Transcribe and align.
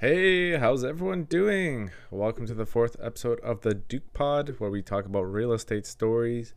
Hey, 0.00 0.56
how's 0.56 0.82
everyone 0.82 1.24
doing? 1.24 1.90
Welcome 2.10 2.46
to 2.46 2.54
the 2.54 2.64
fourth 2.64 2.96
episode 3.02 3.38
of 3.40 3.60
the 3.60 3.74
Duke 3.74 4.14
Pod, 4.14 4.54
where 4.56 4.70
we 4.70 4.80
talk 4.80 5.04
about 5.04 5.24
real 5.24 5.52
estate 5.52 5.84
stories. 5.84 6.54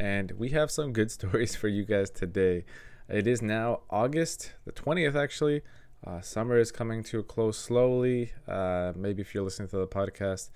And 0.00 0.32
we 0.32 0.48
have 0.52 0.70
some 0.70 0.94
good 0.94 1.10
stories 1.18 1.54
for 1.54 1.68
you 1.68 1.84
guys 1.84 2.08
today. 2.08 2.64
It 3.06 3.26
is 3.26 3.42
now 3.42 3.82
August 3.90 4.54
the 4.64 4.72
20th, 4.72 5.16
actually. 5.16 5.60
Uh, 6.02 6.22
summer 6.22 6.56
is 6.56 6.72
coming 6.72 7.02
to 7.02 7.18
a 7.18 7.22
close 7.22 7.58
slowly. 7.58 8.32
Uh, 8.48 8.94
maybe 8.96 9.20
if 9.20 9.34
you're 9.34 9.44
listening 9.44 9.68
to 9.68 9.76
the 9.76 9.86
podcast, 9.86 10.48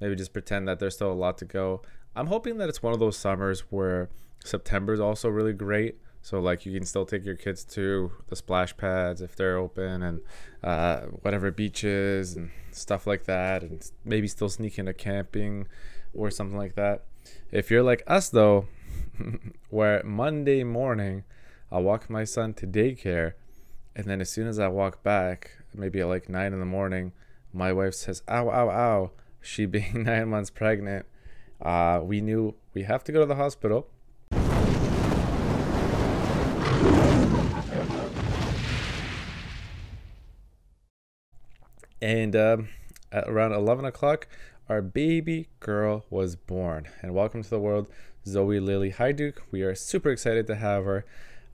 maybe 0.00 0.16
just 0.16 0.32
pretend 0.32 0.66
that 0.66 0.78
there's 0.78 0.94
still 0.94 1.12
a 1.12 1.12
lot 1.12 1.36
to 1.36 1.44
go. 1.44 1.82
I'm 2.16 2.28
hoping 2.28 2.56
that 2.56 2.70
it's 2.70 2.82
one 2.82 2.94
of 2.94 2.98
those 2.98 3.18
summers 3.18 3.60
where 3.68 4.08
September 4.42 4.94
is 4.94 5.00
also 5.00 5.28
really 5.28 5.52
great. 5.52 5.98
So 6.24 6.40
like 6.40 6.64
you 6.64 6.72
can 6.72 6.86
still 6.86 7.04
take 7.04 7.26
your 7.26 7.34
kids 7.34 7.64
to 7.76 8.10
the 8.28 8.34
splash 8.34 8.74
pads 8.78 9.20
if 9.20 9.36
they're 9.36 9.58
open 9.58 10.02
and 10.02 10.22
uh, 10.62 11.00
whatever 11.20 11.50
beaches 11.50 12.34
and 12.34 12.50
stuff 12.72 13.06
like 13.06 13.24
that, 13.24 13.62
and 13.62 13.86
maybe 14.06 14.26
still 14.26 14.48
sneak 14.48 14.78
into 14.78 14.94
camping 14.94 15.66
or 16.14 16.30
something 16.30 16.56
like 16.56 16.76
that. 16.76 17.02
If 17.52 17.70
you're 17.70 17.82
like 17.82 18.02
us 18.06 18.30
though, 18.30 18.68
where 19.68 20.02
Monday 20.02 20.64
morning 20.64 21.24
I 21.70 21.80
walk 21.80 22.08
my 22.08 22.24
son 22.24 22.54
to 22.54 22.66
daycare, 22.66 23.34
and 23.94 24.06
then 24.06 24.22
as 24.22 24.30
soon 24.30 24.48
as 24.48 24.58
I 24.58 24.68
walk 24.68 25.02
back, 25.02 25.50
maybe 25.74 26.00
at 26.00 26.08
like 26.08 26.30
nine 26.30 26.54
in 26.54 26.58
the 26.58 26.64
morning, 26.64 27.12
my 27.52 27.70
wife 27.70 27.92
says, 27.92 28.22
"Ow, 28.28 28.48
ow, 28.48 28.70
ow!" 28.70 29.10
She 29.42 29.66
being 29.76 30.04
nine 30.04 30.30
months 30.30 30.48
pregnant, 30.48 31.04
uh, 31.60 32.00
we 32.02 32.22
knew 32.22 32.54
we 32.72 32.84
have 32.84 33.04
to 33.04 33.12
go 33.12 33.20
to 33.20 33.26
the 33.26 33.34
hospital 33.34 33.90
And 42.04 42.36
um, 42.36 42.68
at 43.10 43.26
around 43.30 43.52
11 43.52 43.86
o'clock, 43.86 44.28
our 44.68 44.82
baby 44.82 45.48
girl 45.58 46.04
was 46.10 46.36
born. 46.36 46.86
And 47.00 47.14
welcome 47.14 47.42
to 47.42 47.48
the 47.48 47.58
world, 47.58 47.88
Zoey 48.26 48.62
Lily 48.62 48.92
Hyduke. 48.92 49.38
We 49.50 49.62
are 49.62 49.74
super 49.74 50.10
excited 50.10 50.46
to 50.48 50.56
have 50.56 50.84
her. 50.84 51.06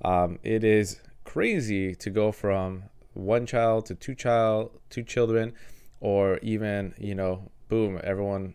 Um, 0.04 0.40
it 0.42 0.64
is 0.64 0.98
crazy 1.22 1.94
to 1.94 2.10
go 2.10 2.32
from 2.32 2.82
one 3.12 3.46
child 3.46 3.86
to 3.86 3.94
two 3.94 4.16
child, 4.16 4.72
two 4.90 5.04
children, 5.04 5.52
or 6.00 6.38
even 6.38 6.94
you 6.98 7.14
know, 7.14 7.52
boom, 7.68 8.00
everyone, 8.02 8.54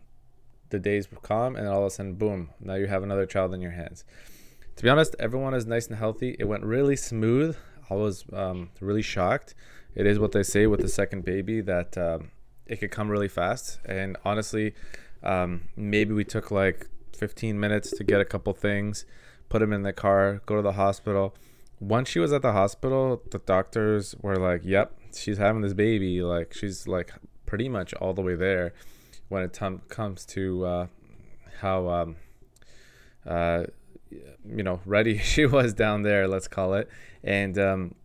the 0.71 0.79
days 0.79 1.07
come, 1.23 1.55
and 1.55 1.65
all 1.65 1.79
of 1.79 1.85
a 1.85 1.89
sudden, 1.91 2.15
boom, 2.15 2.49
now 2.59 2.75
you 2.75 2.87
have 2.87 3.03
another 3.03 3.25
child 3.25 3.53
in 3.53 3.61
your 3.61 3.71
hands. 3.71 4.03
To 4.75 4.83
be 4.83 4.89
honest, 4.89 5.15
everyone 5.17 5.53
is 5.53 5.65
nice 5.65 5.87
and 5.87 5.95
healthy. 5.95 6.35
It 6.39 6.43
went 6.43 6.65
really 6.65 6.97
smooth. 6.97 7.55
I 7.89 7.93
was 7.93 8.25
um, 8.33 8.71
really 8.81 9.01
shocked 9.01 9.55
it 9.95 10.05
is 10.05 10.19
what 10.19 10.33
they 10.33 10.43
say 10.43 10.67
with 10.67 10.81
the 10.81 10.89
second 10.89 11.23
baby 11.23 11.61
that 11.61 11.97
um, 11.97 12.31
it 12.67 12.77
could 12.77 12.91
come 12.91 13.09
really 13.09 13.29
fast. 13.29 13.79
And 13.85 14.17
honestly, 14.25 14.73
um, 15.23 15.69
maybe 15.75 16.13
we 16.13 16.23
took 16.25 16.51
like 16.51 16.87
15 17.15 17.59
minutes 17.59 17.91
to 17.91 18.03
get 18.03 18.19
a 18.19 18.25
couple 18.25 18.53
things, 18.53 19.05
put 19.49 19.61
him 19.61 19.71
in 19.71 19.83
the 19.83 19.93
car, 19.93 20.41
go 20.45 20.57
to 20.57 20.61
the 20.61 20.73
hospital. 20.73 21.35
Once 21.79 22.09
she 22.09 22.19
was 22.19 22.33
at 22.33 22.41
the 22.41 22.51
hospital, 22.51 23.21
the 23.31 23.39
doctors 23.39 24.15
were 24.21 24.37
like, 24.37 24.61
"Yep, 24.63 24.97
she's 25.13 25.37
having 25.37 25.61
this 25.61 25.73
baby. 25.73 26.21
Like 26.21 26.53
she's 26.53 26.87
like 26.87 27.11
pretty 27.45 27.67
much 27.67 27.93
all 27.95 28.13
the 28.13 28.21
way 28.21 28.35
there." 28.35 28.73
When 29.27 29.43
it 29.43 29.53
t- 29.53 29.79
comes 29.89 30.25
to 30.27 30.65
uh, 30.65 30.87
how 31.59 31.89
um, 31.89 32.15
uh, 33.25 33.65
you 34.09 34.63
know 34.63 34.79
ready 34.85 35.17
she 35.31 35.45
was 35.45 35.73
down 35.73 36.03
there, 36.03 36.27
let's 36.27 36.47
call 36.47 36.73
it, 36.75 36.89
and 37.23 37.57
um, 37.57 37.95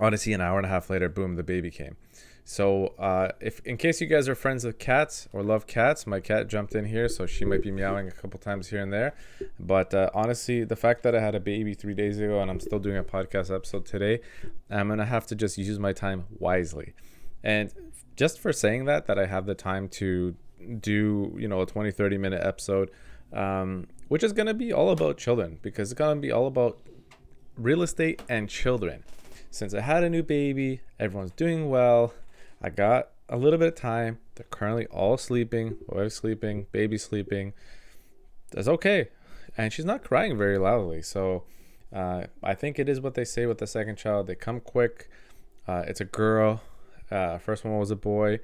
Honestly, 0.00 0.32
an 0.32 0.40
hour 0.40 0.58
and 0.58 0.66
a 0.66 0.68
half 0.68 0.90
later, 0.90 1.08
boom, 1.08 1.36
the 1.36 1.42
baby 1.42 1.70
came. 1.70 1.96
So, 2.44 2.94
uh, 2.98 3.32
if 3.40 3.60
in 3.66 3.76
case 3.76 4.00
you 4.00 4.06
guys 4.06 4.26
are 4.26 4.34
friends 4.34 4.64
with 4.64 4.78
cats 4.78 5.28
or 5.34 5.42
love 5.42 5.66
cats, 5.66 6.06
my 6.06 6.18
cat 6.18 6.48
jumped 6.48 6.74
in 6.74 6.86
here, 6.86 7.06
so 7.06 7.26
she 7.26 7.44
might 7.44 7.62
be 7.62 7.70
meowing 7.70 8.08
a 8.08 8.10
couple 8.10 8.40
times 8.40 8.68
here 8.68 8.80
and 8.80 8.90
there. 8.90 9.14
But 9.60 9.92
uh, 9.92 10.08
honestly, 10.14 10.64
the 10.64 10.74
fact 10.74 11.02
that 11.02 11.14
I 11.14 11.20
had 11.20 11.34
a 11.34 11.40
baby 11.40 11.74
three 11.74 11.92
days 11.92 12.18
ago 12.18 12.40
and 12.40 12.50
I'm 12.50 12.58
still 12.58 12.78
doing 12.78 12.96
a 12.96 13.04
podcast 13.04 13.54
episode 13.54 13.84
today, 13.84 14.20
I'm 14.70 14.88
gonna 14.88 15.04
have 15.04 15.26
to 15.26 15.34
just 15.34 15.58
use 15.58 15.78
my 15.78 15.92
time 15.92 16.24
wisely. 16.38 16.94
And 17.44 17.70
just 18.16 18.38
for 18.40 18.50
saying 18.54 18.86
that, 18.86 19.06
that 19.08 19.18
I 19.18 19.26
have 19.26 19.44
the 19.44 19.54
time 19.54 19.86
to 20.00 20.34
do, 20.80 21.36
you 21.38 21.48
know, 21.48 21.60
a 21.60 21.66
20, 21.66 21.90
30 21.90 22.16
minute 22.16 22.42
episode, 22.42 22.90
um, 23.30 23.88
which 24.08 24.24
is 24.24 24.32
gonna 24.32 24.54
be 24.54 24.72
all 24.72 24.88
about 24.88 25.18
children 25.18 25.58
because 25.60 25.92
it's 25.92 25.98
gonna 25.98 26.18
be 26.18 26.32
all 26.32 26.46
about 26.46 26.78
real 27.58 27.82
estate 27.82 28.22
and 28.26 28.48
children 28.48 29.04
since 29.58 29.74
I 29.74 29.80
had 29.80 30.04
a 30.04 30.08
new 30.08 30.22
baby, 30.22 30.82
everyone's 31.00 31.32
doing 31.32 31.68
well. 31.68 32.14
I 32.62 32.70
got 32.70 33.08
a 33.28 33.36
little 33.36 33.58
bit 33.58 33.68
of 33.68 33.74
time. 33.74 34.20
They're 34.36 34.46
currently 34.50 34.86
all 34.86 35.16
sleeping. 35.16 35.78
My 35.88 36.02
wife's 36.02 36.14
sleeping, 36.14 36.66
baby 36.70 36.96
sleeping. 36.96 37.54
That's 38.52 38.68
okay. 38.68 39.08
And 39.56 39.72
she's 39.72 39.84
not 39.84 40.04
crying 40.04 40.38
very 40.38 40.58
loudly. 40.58 41.02
So 41.02 41.42
uh, 41.92 42.26
I 42.40 42.54
think 42.54 42.78
it 42.78 42.88
is 42.88 43.00
what 43.00 43.14
they 43.14 43.24
say 43.24 43.46
with 43.46 43.58
the 43.58 43.66
second 43.66 43.96
child. 43.96 44.28
They 44.28 44.36
come 44.36 44.60
quick. 44.60 45.10
Uh, 45.66 45.82
it's 45.88 46.00
a 46.00 46.04
girl. 46.04 46.62
Uh, 47.10 47.38
first 47.38 47.64
one 47.64 47.76
was 47.78 47.90
a 47.90 47.96
boy. 47.96 48.38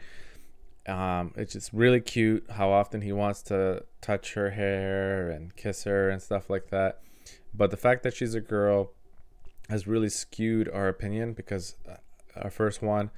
Um, 0.89 1.33
it's 1.37 1.53
just 1.53 1.73
really 1.73 2.01
cute 2.01 2.45
how 2.51 2.73
often 2.73 3.03
he 3.03 3.13
wants 3.13 3.41
to 3.43 3.85
touch 4.01 4.35
her 4.35 4.51
hair 4.51 5.31
and 5.31 5.55
kiss 5.55 5.85
her 5.85 6.11
and 6.11 6.21
stuff 6.21 6.51
like 6.51 6.71
that. 6.71 6.99
But 7.55 7.71
the 7.71 7.77
fact 7.77 8.03
that 8.03 8.15
she's 8.15 8.35
a 8.35 8.41
girl, 8.41 8.91
has 9.69 9.87
really 9.87 10.09
skewed 10.09 10.69
our 10.69 10.89
opinion 10.89 11.33
because 11.33 11.77
uh, 11.89 11.97
our 12.37 12.51
first 12.51 12.83
one, 12.83 13.11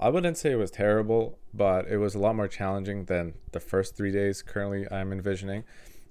I 0.00 0.08
wouldn't 0.08 0.36
say 0.36 0.52
it 0.52 0.56
was 0.56 0.70
terrible, 0.70 1.38
but 1.52 1.86
it 1.86 1.98
was 1.98 2.14
a 2.14 2.18
lot 2.18 2.36
more 2.36 2.48
challenging 2.48 3.04
than 3.04 3.34
the 3.52 3.60
first 3.60 3.96
three 3.96 4.12
days 4.12 4.42
currently 4.42 4.86
I'm 4.90 5.12
envisioning. 5.12 5.64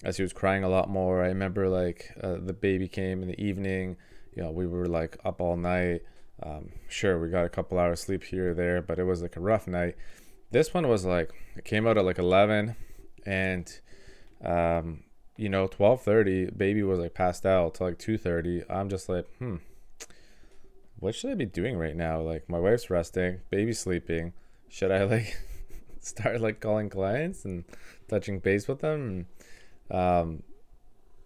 As 0.04 0.18
he 0.18 0.24
was 0.24 0.34
crying 0.34 0.64
a 0.64 0.70
lot 0.70 0.90
more, 0.90 1.24
I 1.24 1.28
remember 1.28 1.70
like 1.70 2.12
uh, 2.22 2.38
the 2.42 2.54
baby 2.54 2.88
came 2.88 3.22
in 3.22 3.28
the 3.28 3.42
evening. 3.42 3.98
You 4.36 4.44
know, 4.44 4.52
we 4.52 4.68
were 4.68 4.88
like 4.88 5.18
up 5.24 5.40
all 5.40 5.56
night. 5.56 6.02
Um, 6.42 6.72
sure, 6.90 7.20
we 7.20 7.30
got 7.30 7.46
a 7.46 7.50
couple 7.50 7.78
hours 7.78 8.02
sleep 8.02 8.24
here 8.24 8.52
or 8.52 8.54
there, 8.54 8.81
but 8.81 9.00
it 9.00 9.04
was 9.04 9.22
like 9.22 9.36
a 9.36 9.40
rough 9.40 9.68
night. 9.68 9.96
This 10.52 10.74
one 10.74 10.88
was 10.88 11.06
like 11.06 11.31
it 11.56 11.64
came 11.64 11.88
out 11.88 11.98
at 11.98 12.06
like 12.06 12.18
11, 12.18 12.75
and 13.25 13.80
um, 14.44 15.04
you 15.38 15.50
know, 15.50 15.68
12:30, 15.68 16.58
baby 16.58 16.84
was 16.84 17.00
like 17.00 17.14
passed 17.14 17.46
out 17.46 17.75
till 17.75 17.88
like 17.88 18.00
2:30. 18.00 18.66
I'm 18.70 18.90
just 18.90 19.08
like, 19.08 19.25
hmm, 19.38 19.58
what 21.03 21.14
should 21.14 21.31
I 21.31 21.36
be 21.36 21.46
doing 21.46 21.78
right 21.78 21.96
now? 21.96 22.22
Like 22.22 22.50
my 22.50 22.59
wife's 22.59 22.90
resting, 22.90 23.41
baby's 23.50 23.80
sleeping. 23.80 24.31
Should 24.69 24.90
I 24.90 25.03
like 25.03 25.38
start 26.00 26.40
like 26.40 26.62
calling 26.62 26.90
clients 26.90 27.44
and 27.44 27.66
touching 28.08 28.40
base 28.40 28.69
with 28.69 28.80
them? 28.80 29.28
Um, 29.92 30.44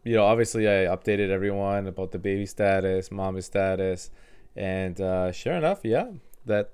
you 0.03 0.15
know, 0.15 0.25
obviously 0.25 0.67
I 0.67 0.85
updated 0.85 1.29
everyone 1.29 1.85
about 1.85 2.11
the 2.11 2.17
baby 2.17 2.47
status, 2.47 3.11
mommy 3.11 3.41
status, 3.41 4.09
and 4.55 4.99
uh, 4.99 5.31
sure 5.31 5.53
enough, 5.53 5.81
yeah, 5.83 6.07
that 6.45 6.71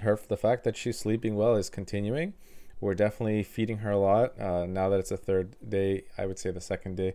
her 0.00 0.18
the 0.28 0.36
fact 0.36 0.64
that 0.64 0.76
she's 0.76 0.98
sleeping 0.98 1.36
well 1.36 1.54
is 1.54 1.70
continuing. 1.70 2.34
We're 2.80 2.94
definitely 2.94 3.44
feeding 3.44 3.78
her 3.78 3.92
a 3.92 3.98
lot 3.98 4.40
uh, 4.40 4.66
now 4.66 4.88
that 4.88 4.98
it's 4.98 5.12
a 5.12 5.16
third 5.16 5.54
day. 5.66 6.02
I 6.18 6.26
would 6.26 6.38
say 6.38 6.50
the 6.50 6.60
second 6.60 6.96
day 6.96 7.14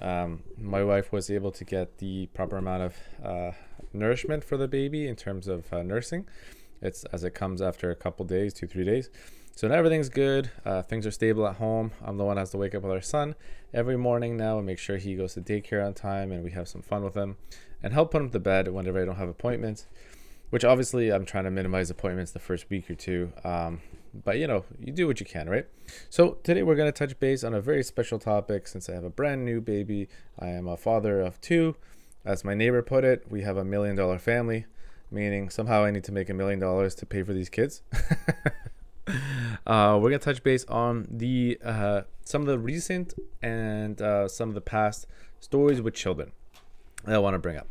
um, 0.00 0.42
my 0.58 0.82
wife 0.82 1.12
was 1.12 1.30
able 1.30 1.52
to 1.52 1.64
get 1.64 1.98
the 1.98 2.26
proper 2.28 2.56
amount 2.56 2.82
of 2.82 2.96
uh, 3.24 3.52
nourishment 3.92 4.44
for 4.44 4.56
the 4.56 4.68
baby 4.68 5.06
in 5.06 5.16
terms 5.16 5.48
of 5.48 5.72
uh, 5.72 5.82
nursing. 5.82 6.26
It's 6.80 7.04
as 7.06 7.24
it 7.24 7.34
comes 7.34 7.62
after 7.62 7.90
a 7.90 7.94
couple 7.94 8.24
days, 8.24 8.52
two 8.52 8.66
three 8.66 8.84
days. 8.84 9.10
So 9.54 9.68
now 9.68 9.74
everything's 9.74 10.08
good. 10.08 10.50
Uh, 10.64 10.82
things 10.82 11.06
are 11.06 11.10
stable 11.10 11.46
at 11.46 11.56
home. 11.56 11.92
I'm 12.02 12.16
the 12.16 12.24
one 12.24 12.36
that 12.36 12.42
has 12.42 12.50
to 12.50 12.58
wake 12.58 12.74
up 12.74 12.82
with 12.82 12.90
our 12.92 13.02
son 13.02 13.34
every 13.72 13.96
morning 13.98 14.36
now 14.36 14.56
and 14.56 14.66
make 14.66 14.78
sure 14.78 14.96
he 14.96 15.14
goes 15.14 15.34
to 15.34 15.40
daycare 15.40 15.84
on 15.84 15.94
time 15.94 16.32
and 16.32 16.42
we 16.42 16.52
have 16.52 16.68
some 16.68 16.82
fun 16.82 17.04
with 17.04 17.14
him 17.14 17.36
and 17.82 17.92
help 17.92 18.10
put 18.10 18.22
him 18.22 18.30
to 18.30 18.40
bed 18.40 18.68
whenever 18.68 19.00
I 19.00 19.04
don't 19.04 19.16
have 19.16 19.28
appointments. 19.28 19.86
Which 20.50 20.64
obviously 20.64 21.10
I'm 21.10 21.24
trying 21.24 21.44
to 21.44 21.50
minimize 21.50 21.90
appointments 21.90 22.32
the 22.32 22.38
first 22.38 22.68
week 22.70 22.90
or 22.90 22.94
two. 22.94 23.32
Um, 23.44 23.80
but 24.14 24.38
you 24.38 24.46
know, 24.46 24.64
you 24.78 24.92
do 24.92 25.06
what 25.06 25.20
you 25.20 25.26
can, 25.26 25.48
right? 25.48 25.66
So 26.10 26.38
today 26.42 26.62
we're 26.62 26.76
going 26.76 26.92
to 26.92 26.96
touch 27.06 27.18
base 27.18 27.44
on 27.44 27.54
a 27.54 27.60
very 27.60 27.82
special 27.82 28.18
topic 28.18 28.66
since 28.66 28.88
I 28.88 28.94
have 28.94 29.04
a 29.04 29.10
brand 29.10 29.44
new 29.44 29.60
baby. 29.60 30.08
I 30.38 30.48
am 30.48 30.68
a 30.68 30.76
father 30.76 31.20
of 31.20 31.40
two. 31.40 31.76
As 32.24 32.44
my 32.44 32.54
neighbor 32.54 32.82
put 32.82 33.04
it, 33.04 33.24
we 33.28 33.42
have 33.42 33.56
a 33.56 33.64
million 33.64 33.96
dollar 33.96 34.18
family, 34.18 34.66
meaning 35.10 35.50
somehow 35.50 35.84
I 35.84 35.90
need 35.90 36.04
to 36.04 36.12
make 36.12 36.30
a 36.30 36.34
million 36.34 36.60
dollars 36.60 36.94
to 36.96 37.06
pay 37.06 37.22
for 37.22 37.32
these 37.32 37.48
kids. 37.48 37.82
uh, 39.66 39.98
we're 40.00 40.10
gonna 40.10 40.18
touch 40.18 40.42
base 40.42 40.64
on 40.66 41.06
the 41.10 41.58
uh, 41.64 42.02
some 42.24 42.42
of 42.42 42.46
the 42.46 42.58
recent 42.58 43.14
and 43.42 44.00
uh, 44.00 44.28
some 44.28 44.48
of 44.48 44.54
the 44.54 44.60
past 44.60 45.06
stories 45.40 45.80
with 45.80 45.94
children 45.94 46.30
that 47.04 47.14
I 47.14 47.18
want 47.18 47.34
to 47.34 47.38
bring 47.38 47.56
up. 47.56 47.66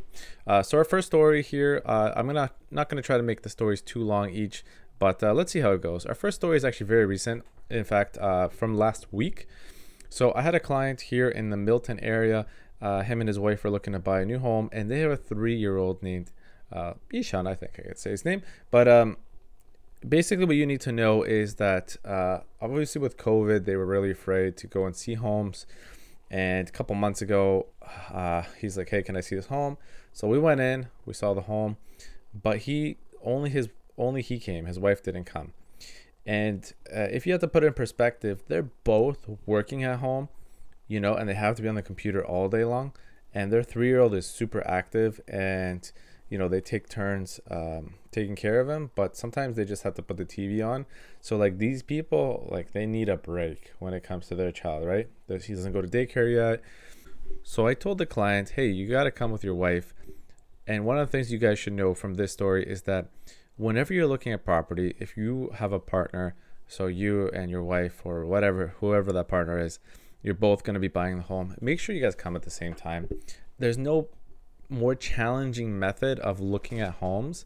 Uh, 0.45 0.61
so 0.61 0.77
our 0.77 0.83
first 0.83 1.07
story 1.07 1.41
here, 1.41 1.81
uh, 1.85 2.11
I'm 2.15 2.27
gonna 2.27 2.51
not 2.69 2.89
gonna 2.89 3.01
try 3.01 3.17
to 3.17 3.23
make 3.23 3.43
the 3.43 3.49
stories 3.49 3.81
too 3.81 4.03
long 4.03 4.29
each. 4.29 4.63
But 5.01 5.23
uh, 5.23 5.33
let's 5.33 5.51
see 5.51 5.61
how 5.61 5.71
it 5.71 5.81
goes. 5.81 6.05
Our 6.05 6.13
first 6.13 6.35
story 6.35 6.57
is 6.57 6.63
actually 6.63 6.85
very 6.85 7.07
recent. 7.07 7.43
In 7.71 7.83
fact, 7.83 8.19
uh, 8.19 8.49
from 8.49 8.77
last 8.77 9.11
week. 9.11 9.47
So 10.09 10.31
I 10.35 10.43
had 10.43 10.53
a 10.53 10.59
client 10.59 11.01
here 11.01 11.27
in 11.27 11.49
the 11.49 11.57
Milton 11.57 11.99
area. 12.01 12.45
Uh, 12.79 13.01
him 13.01 13.19
and 13.19 13.27
his 13.27 13.39
wife 13.39 13.65
are 13.65 13.71
looking 13.71 13.93
to 13.93 13.99
buy 13.99 14.21
a 14.21 14.25
new 14.25 14.37
home, 14.37 14.69
and 14.71 14.91
they 14.91 14.99
have 14.99 15.09
a 15.09 15.17
three-year-old 15.17 16.03
named 16.03 16.31
uh, 16.71 16.93
Ishan. 17.11 17.47
I 17.47 17.55
think 17.55 17.71
I 17.79 17.81
could 17.81 17.97
say 17.97 18.11
his 18.11 18.23
name. 18.25 18.43
But 18.69 18.87
um, 18.87 19.17
basically, 20.07 20.45
what 20.45 20.55
you 20.55 20.67
need 20.67 20.81
to 20.81 20.91
know 20.91 21.23
is 21.23 21.55
that 21.55 21.97
uh, 22.05 22.41
obviously 22.61 23.01
with 23.01 23.17
COVID, 23.17 23.65
they 23.65 23.75
were 23.75 23.87
really 23.87 24.11
afraid 24.11 24.55
to 24.57 24.67
go 24.67 24.85
and 24.85 24.95
see 24.95 25.15
homes. 25.15 25.65
And 26.29 26.69
a 26.69 26.71
couple 26.71 26.95
months 26.95 27.23
ago, 27.23 27.65
uh, 28.13 28.43
he's 28.59 28.77
like, 28.77 28.89
"Hey, 28.89 29.01
can 29.01 29.17
I 29.17 29.21
see 29.21 29.35
this 29.35 29.47
home?" 29.47 29.79
So 30.13 30.27
we 30.27 30.37
went 30.37 30.61
in, 30.61 30.89
we 31.07 31.15
saw 31.15 31.33
the 31.33 31.41
home, 31.41 31.77
but 32.39 32.59
he 32.59 32.97
only 33.23 33.49
his 33.49 33.67
only 33.97 34.21
he 34.21 34.39
came. 34.39 34.65
His 34.65 34.79
wife 34.79 35.03
didn't 35.03 35.25
come. 35.25 35.53
And 36.25 36.71
uh, 36.95 37.07
if 37.11 37.25
you 37.25 37.31
have 37.33 37.41
to 37.41 37.47
put 37.47 37.63
it 37.63 37.67
in 37.67 37.73
perspective, 37.73 38.43
they're 38.47 38.69
both 38.83 39.27
working 39.45 39.83
at 39.83 39.99
home, 39.99 40.29
you 40.87 40.99
know, 40.99 41.15
and 41.15 41.27
they 41.27 41.33
have 41.33 41.55
to 41.55 41.61
be 41.61 41.67
on 41.67 41.75
the 41.75 41.81
computer 41.81 42.23
all 42.23 42.47
day 42.47 42.63
long. 42.63 42.93
And 43.33 43.51
their 43.51 43.63
three 43.63 43.87
year 43.87 43.99
old 43.99 44.13
is 44.13 44.27
super 44.27 44.65
active 44.67 45.21
and 45.27 45.91
you 46.31 46.37
know 46.37 46.47
they 46.47 46.61
take 46.61 46.89
turns 46.89 47.39
um, 47.51 47.95
taking 48.09 48.35
care 48.35 48.59
of 48.59 48.69
him 48.69 48.89
but 48.95 49.15
sometimes 49.15 49.55
they 49.55 49.65
just 49.65 49.83
have 49.83 49.93
to 49.93 50.01
put 50.01 50.17
the 50.17 50.25
tv 50.25 50.65
on 50.65 50.85
so 51.19 51.37
like 51.37 51.59
these 51.59 51.83
people 51.83 52.47
like 52.49 52.71
they 52.71 52.85
need 52.87 53.09
a 53.09 53.17
break 53.17 53.73
when 53.79 53.93
it 53.93 54.01
comes 54.01 54.27
to 54.27 54.33
their 54.33 54.51
child 54.51 54.85
right 54.85 55.09
he 55.27 55.53
doesn't 55.53 55.73
go 55.73 55.81
to 55.81 55.87
daycare 55.87 56.33
yet 56.33 56.61
so 57.43 57.67
i 57.67 57.73
told 57.73 57.97
the 57.97 58.05
client 58.05 58.51
hey 58.51 58.65
you 58.65 58.89
got 58.89 59.03
to 59.03 59.11
come 59.11 59.31
with 59.31 59.43
your 59.43 59.53
wife 59.53 59.93
and 60.65 60.85
one 60.85 60.97
of 60.97 61.05
the 61.05 61.11
things 61.11 61.31
you 61.31 61.37
guys 61.37 61.59
should 61.59 61.73
know 61.73 61.93
from 61.93 62.13
this 62.13 62.31
story 62.31 62.63
is 62.65 62.83
that 62.83 63.09
whenever 63.57 63.93
you're 63.93 64.07
looking 64.07 64.33
at 64.33 64.45
property 64.45 64.95
if 64.99 65.15
you 65.17 65.51
have 65.55 65.71
a 65.71 65.79
partner 65.79 66.35
so 66.67 66.87
you 66.87 67.29
and 67.29 67.51
your 67.51 67.63
wife 67.63 68.01
or 68.05 68.25
whatever 68.25 68.75
whoever 68.79 69.11
that 69.11 69.27
partner 69.27 69.59
is 69.59 69.79
you're 70.23 70.33
both 70.33 70.63
going 70.63 70.73
to 70.73 70.79
be 70.79 70.87
buying 70.87 71.17
the 71.17 71.23
home 71.23 71.55
make 71.59 71.79
sure 71.79 71.95
you 71.95 72.01
guys 72.01 72.15
come 72.15 72.35
at 72.35 72.43
the 72.43 72.49
same 72.49 72.73
time. 72.73 73.09
There's 73.59 73.77
no 73.77 74.09
more 74.69 74.95
challenging 74.95 75.77
method 75.77 76.19
of 76.19 76.39
looking 76.39 76.79
at 76.79 76.95
homes 76.95 77.45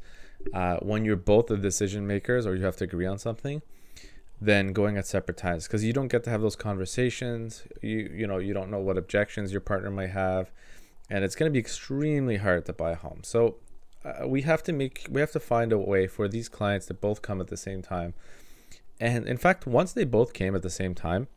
uh, 0.54 0.78
when 0.78 1.06
you're 1.06 1.16
both 1.16 1.48
the 1.48 1.58
decision 1.58 2.06
makers 2.06 2.46
or 2.46 2.56
you 2.56 2.64
have 2.64 2.78
to 2.78 2.84
agree 2.84 3.06
on 3.06 3.18
something 3.18 3.62
than 4.40 4.74
going 4.74 4.98
at 4.98 5.08
separate 5.08 5.38
times. 5.38 5.66
Because 5.66 5.84
you 5.84 5.94
don't 5.94 6.10
get 6.10 6.24
to 6.26 6.30
have 6.30 6.42
those 6.42 6.56
conversations 6.56 7.64
you 7.82 8.12
you 8.14 8.28
know 8.28 8.38
you 8.38 8.54
don't 8.54 8.70
know 8.70 8.80
what 8.80 8.98
objections 8.98 9.52
your 9.52 9.62
partner 9.62 9.90
might 9.90 10.12
have 10.12 10.52
and 11.10 11.24
it's 11.24 11.36
going 11.36 11.50
to 11.50 11.54
be 11.54 11.60
extremely 11.60 12.38
hard 12.38 12.66
to 12.66 12.74
buy 12.74 12.92
a 12.92 12.96
home. 12.96 13.22
So 13.24 13.56
uh, 14.06 14.28
we 14.28 14.44
have 14.44 14.62
to 14.64 14.72
make 14.72 15.08
we 15.10 15.20
have 15.20 15.32
to 15.32 15.40
find 15.40 15.72
a 15.72 15.78
way 15.78 16.08
for 16.08 16.28
these 16.28 16.48
clients 16.48 16.86
to 16.86 16.94
both 16.94 17.22
come 17.22 17.42
at 17.42 17.48
the 17.48 17.58
same 17.58 17.82
time 17.82 18.14
and 19.00 19.28
in 19.28 19.38
fact 19.38 19.66
once 19.66 19.92
they 19.94 20.04
both 20.04 20.34
came 20.34 20.56
at 20.56 20.62
the 20.62 20.70
same 20.70 20.94
time 20.94 21.28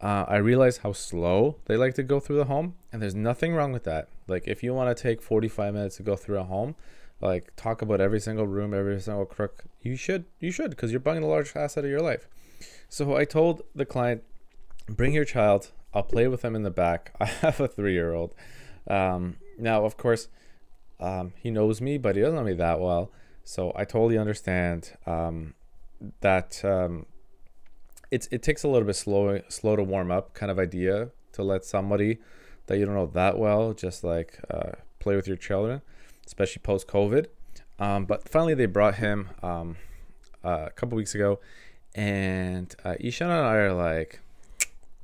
uh, 0.00 0.26
I 0.28 0.36
realized 0.36 0.80
how 0.82 0.92
slow 0.92 1.56
they 1.64 1.76
like 1.76 1.94
to 1.94 2.02
go 2.02 2.20
through 2.20 2.36
the 2.36 2.44
home, 2.44 2.74
and 2.92 3.00
there's 3.00 3.14
nothing 3.14 3.54
wrong 3.54 3.72
with 3.72 3.84
that. 3.84 4.08
Like, 4.28 4.46
if 4.46 4.62
you 4.62 4.74
want 4.74 4.94
to 4.94 5.02
take 5.02 5.22
45 5.22 5.72
minutes 5.74 5.96
to 5.96 6.02
go 6.02 6.16
through 6.16 6.38
a 6.38 6.44
home, 6.44 6.74
like 7.20 7.54
talk 7.56 7.80
about 7.80 8.00
every 8.00 8.20
single 8.20 8.46
room, 8.46 8.74
every 8.74 9.00
single 9.00 9.24
crook, 9.24 9.64
you 9.80 9.96
should, 9.96 10.26
you 10.38 10.50
should, 10.50 10.70
because 10.70 10.90
you're 10.90 11.00
buying 11.00 11.22
the 11.22 11.26
large 11.26 11.56
asset 11.56 11.84
of 11.84 11.90
your 11.90 12.02
life. 12.02 12.28
So 12.90 13.16
I 13.16 13.24
told 13.24 13.62
the 13.74 13.86
client, 13.86 14.22
bring 14.86 15.14
your 15.14 15.24
child. 15.24 15.70
I'll 15.94 16.02
play 16.02 16.28
with 16.28 16.42
them 16.42 16.54
in 16.54 16.62
the 16.62 16.70
back. 16.70 17.14
I 17.20 17.24
have 17.24 17.58
a 17.58 17.68
three-year-old. 17.68 18.34
Um, 18.86 19.36
now, 19.58 19.86
of 19.86 19.96
course, 19.96 20.28
um, 21.00 21.32
he 21.36 21.50
knows 21.50 21.80
me, 21.80 21.98
but 21.98 22.16
he 22.16 22.22
doesn't 22.22 22.36
know 22.36 22.44
me 22.44 22.54
that 22.54 22.80
well. 22.80 23.10
So 23.44 23.72
I 23.76 23.84
totally 23.84 24.18
understand 24.18 24.92
um, 25.06 25.54
that 26.20 26.64
um, 26.64 27.06
it's 28.10 28.28
it 28.30 28.42
takes 28.42 28.64
a 28.64 28.68
little 28.68 28.86
bit 28.86 28.96
slow 28.96 29.40
slow 29.48 29.76
to 29.76 29.82
warm 29.82 30.10
up 30.10 30.34
kind 30.34 30.50
of 30.50 30.58
idea 30.58 31.10
to 31.32 31.42
let 31.42 31.64
somebody 31.64 32.18
that 32.66 32.78
you 32.78 32.86
don't 32.86 32.94
know 32.94 33.06
that 33.06 33.38
well 33.38 33.72
just 33.72 34.02
like 34.02 34.40
uh, 34.50 34.72
play 34.98 35.16
with 35.16 35.28
your 35.28 35.36
children, 35.36 35.82
especially 36.26 36.60
post 36.60 36.88
COVID. 36.88 37.26
Um, 37.78 38.06
but 38.06 38.28
finally, 38.28 38.54
they 38.54 38.66
brought 38.66 38.96
him 38.96 39.30
um, 39.42 39.76
uh, 40.44 40.64
a 40.66 40.70
couple 40.70 40.96
weeks 40.96 41.14
ago, 41.14 41.38
and 41.94 42.74
uh, 42.84 42.94
Ishan 42.98 43.30
and 43.30 43.46
I 43.46 43.56
are 43.56 43.72
like 43.72 44.20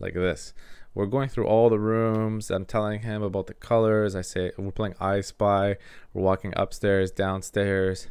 like 0.00 0.14
this. 0.14 0.52
We're 0.94 1.06
going 1.06 1.28
through 1.28 1.46
all 1.46 1.70
the 1.70 1.78
rooms. 1.78 2.50
I'm 2.50 2.66
telling 2.66 3.00
him 3.00 3.22
about 3.22 3.46
the 3.46 3.54
colors. 3.54 4.14
I 4.14 4.20
say 4.22 4.52
we're 4.58 4.72
playing 4.72 4.94
I 5.00 5.20
Spy. 5.22 5.76
We're 6.12 6.22
walking 6.22 6.52
upstairs, 6.56 7.10
downstairs, 7.10 8.08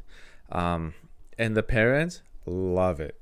um, 0.51 0.93
and 1.37 1.55
the 1.55 1.63
parents 1.63 2.23
love 2.45 2.99
it 2.99 3.21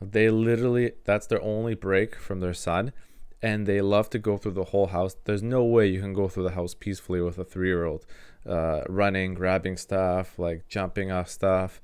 they 0.00 0.30
literally, 0.30 0.92
that's 1.04 1.26
their 1.26 1.42
only 1.42 1.74
break 1.74 2.16
from 2.16 2.40
their 2.40 2.54
son. 2.54 2.92
And 3.40 3.66
they 3.66 3.80
love 3.80 4.10
to 4.10 4.18
go 4.18 4.36
through 4.36 4.52
the 4.52 4.64
whole 4.64 4.88
house. 4.88 5.16
There's 5.24 5.42
no 5.42 5.64
way 5.64 5.86
you 5.86 6.00
can 6.00 6.12
go 6.12 6.28
through 6.28 6.44
the 6.44 6.50
house 6.50 6.74
peacefully 6.74 7.20
with 7.20 7.38
a 7.38 7.44
three 7.44 7.68
year 7.68 7.84
old 7.84 8.04
uh, 8.44 8.82
running, 8.88 9.34
grabbing 9.34 9.76
stuff, 9.76 10.38
like 10.38 10.66
jumping 10.68 11.12
off 11.12 11.28
stuff. 11.28 11.80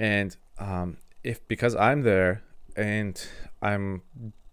And 0.00 0.36
um, 0.58 0.96
if 1.22 1.46
because 1.46 1.76
I'm 1.76 2.02
there 2.02 2.42
and 2.74 3.24
I'm 3.62 4.02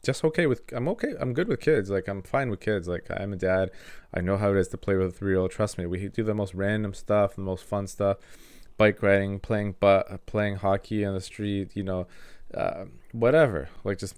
just 0.07 0.23
okay 0.23 0.47
with 0.47 0.61
I'm 0.71 0.87
okay 0.87 1.13
I'm 1.19 1.33
good 1.33 1.47
with 1.47 1.59
kids 1.59 1.91
like 1.91 2.07
I'm 2.07 2.23
fine 2.23 2.49
with 2.49 2.61
kids 2.61 2.87
like 2.87 3.05
I'm 3.15 3.33
a 3.33 3.35
dad 3.35 3.69
I 4.13 4.21
know 4.21 4.37
how 4.37 4.49
it 4.51 4.57
is 4.57 4.69
to 4.69 4.77
play 4.77 4.95
with 4.95 5.07
a 5.07 5.11
three 5.11 5.33
year 5.33 5.39
old 5.39 5.51
trust 5.51 5.77
me 5.77 5.85
we 5.85 6.07
do 6.07 6.23
the 6.23 6.33
most 6.33 6.55
random 6.55 6.93
stuff 6.93 7.35
the 7.35 7.41
most 7.41 7.63
fun 7.63 7.85
stuff 7.87 8.17
bike 8.77 9.03
riding 9.03 9.39
playing 9.39 9.75
but 9.79 10.25
playing 10.25 10.55
hockey 10.55 11.05
on 11.05 11.13
the 11.13 11.21
street 11.21 11.75
you 11.75 11.83
know 11.83 12.07
uh, 12.53 12.85
whatever, 13.11 13.69
like 13.83 13.97
just 13.97 14.15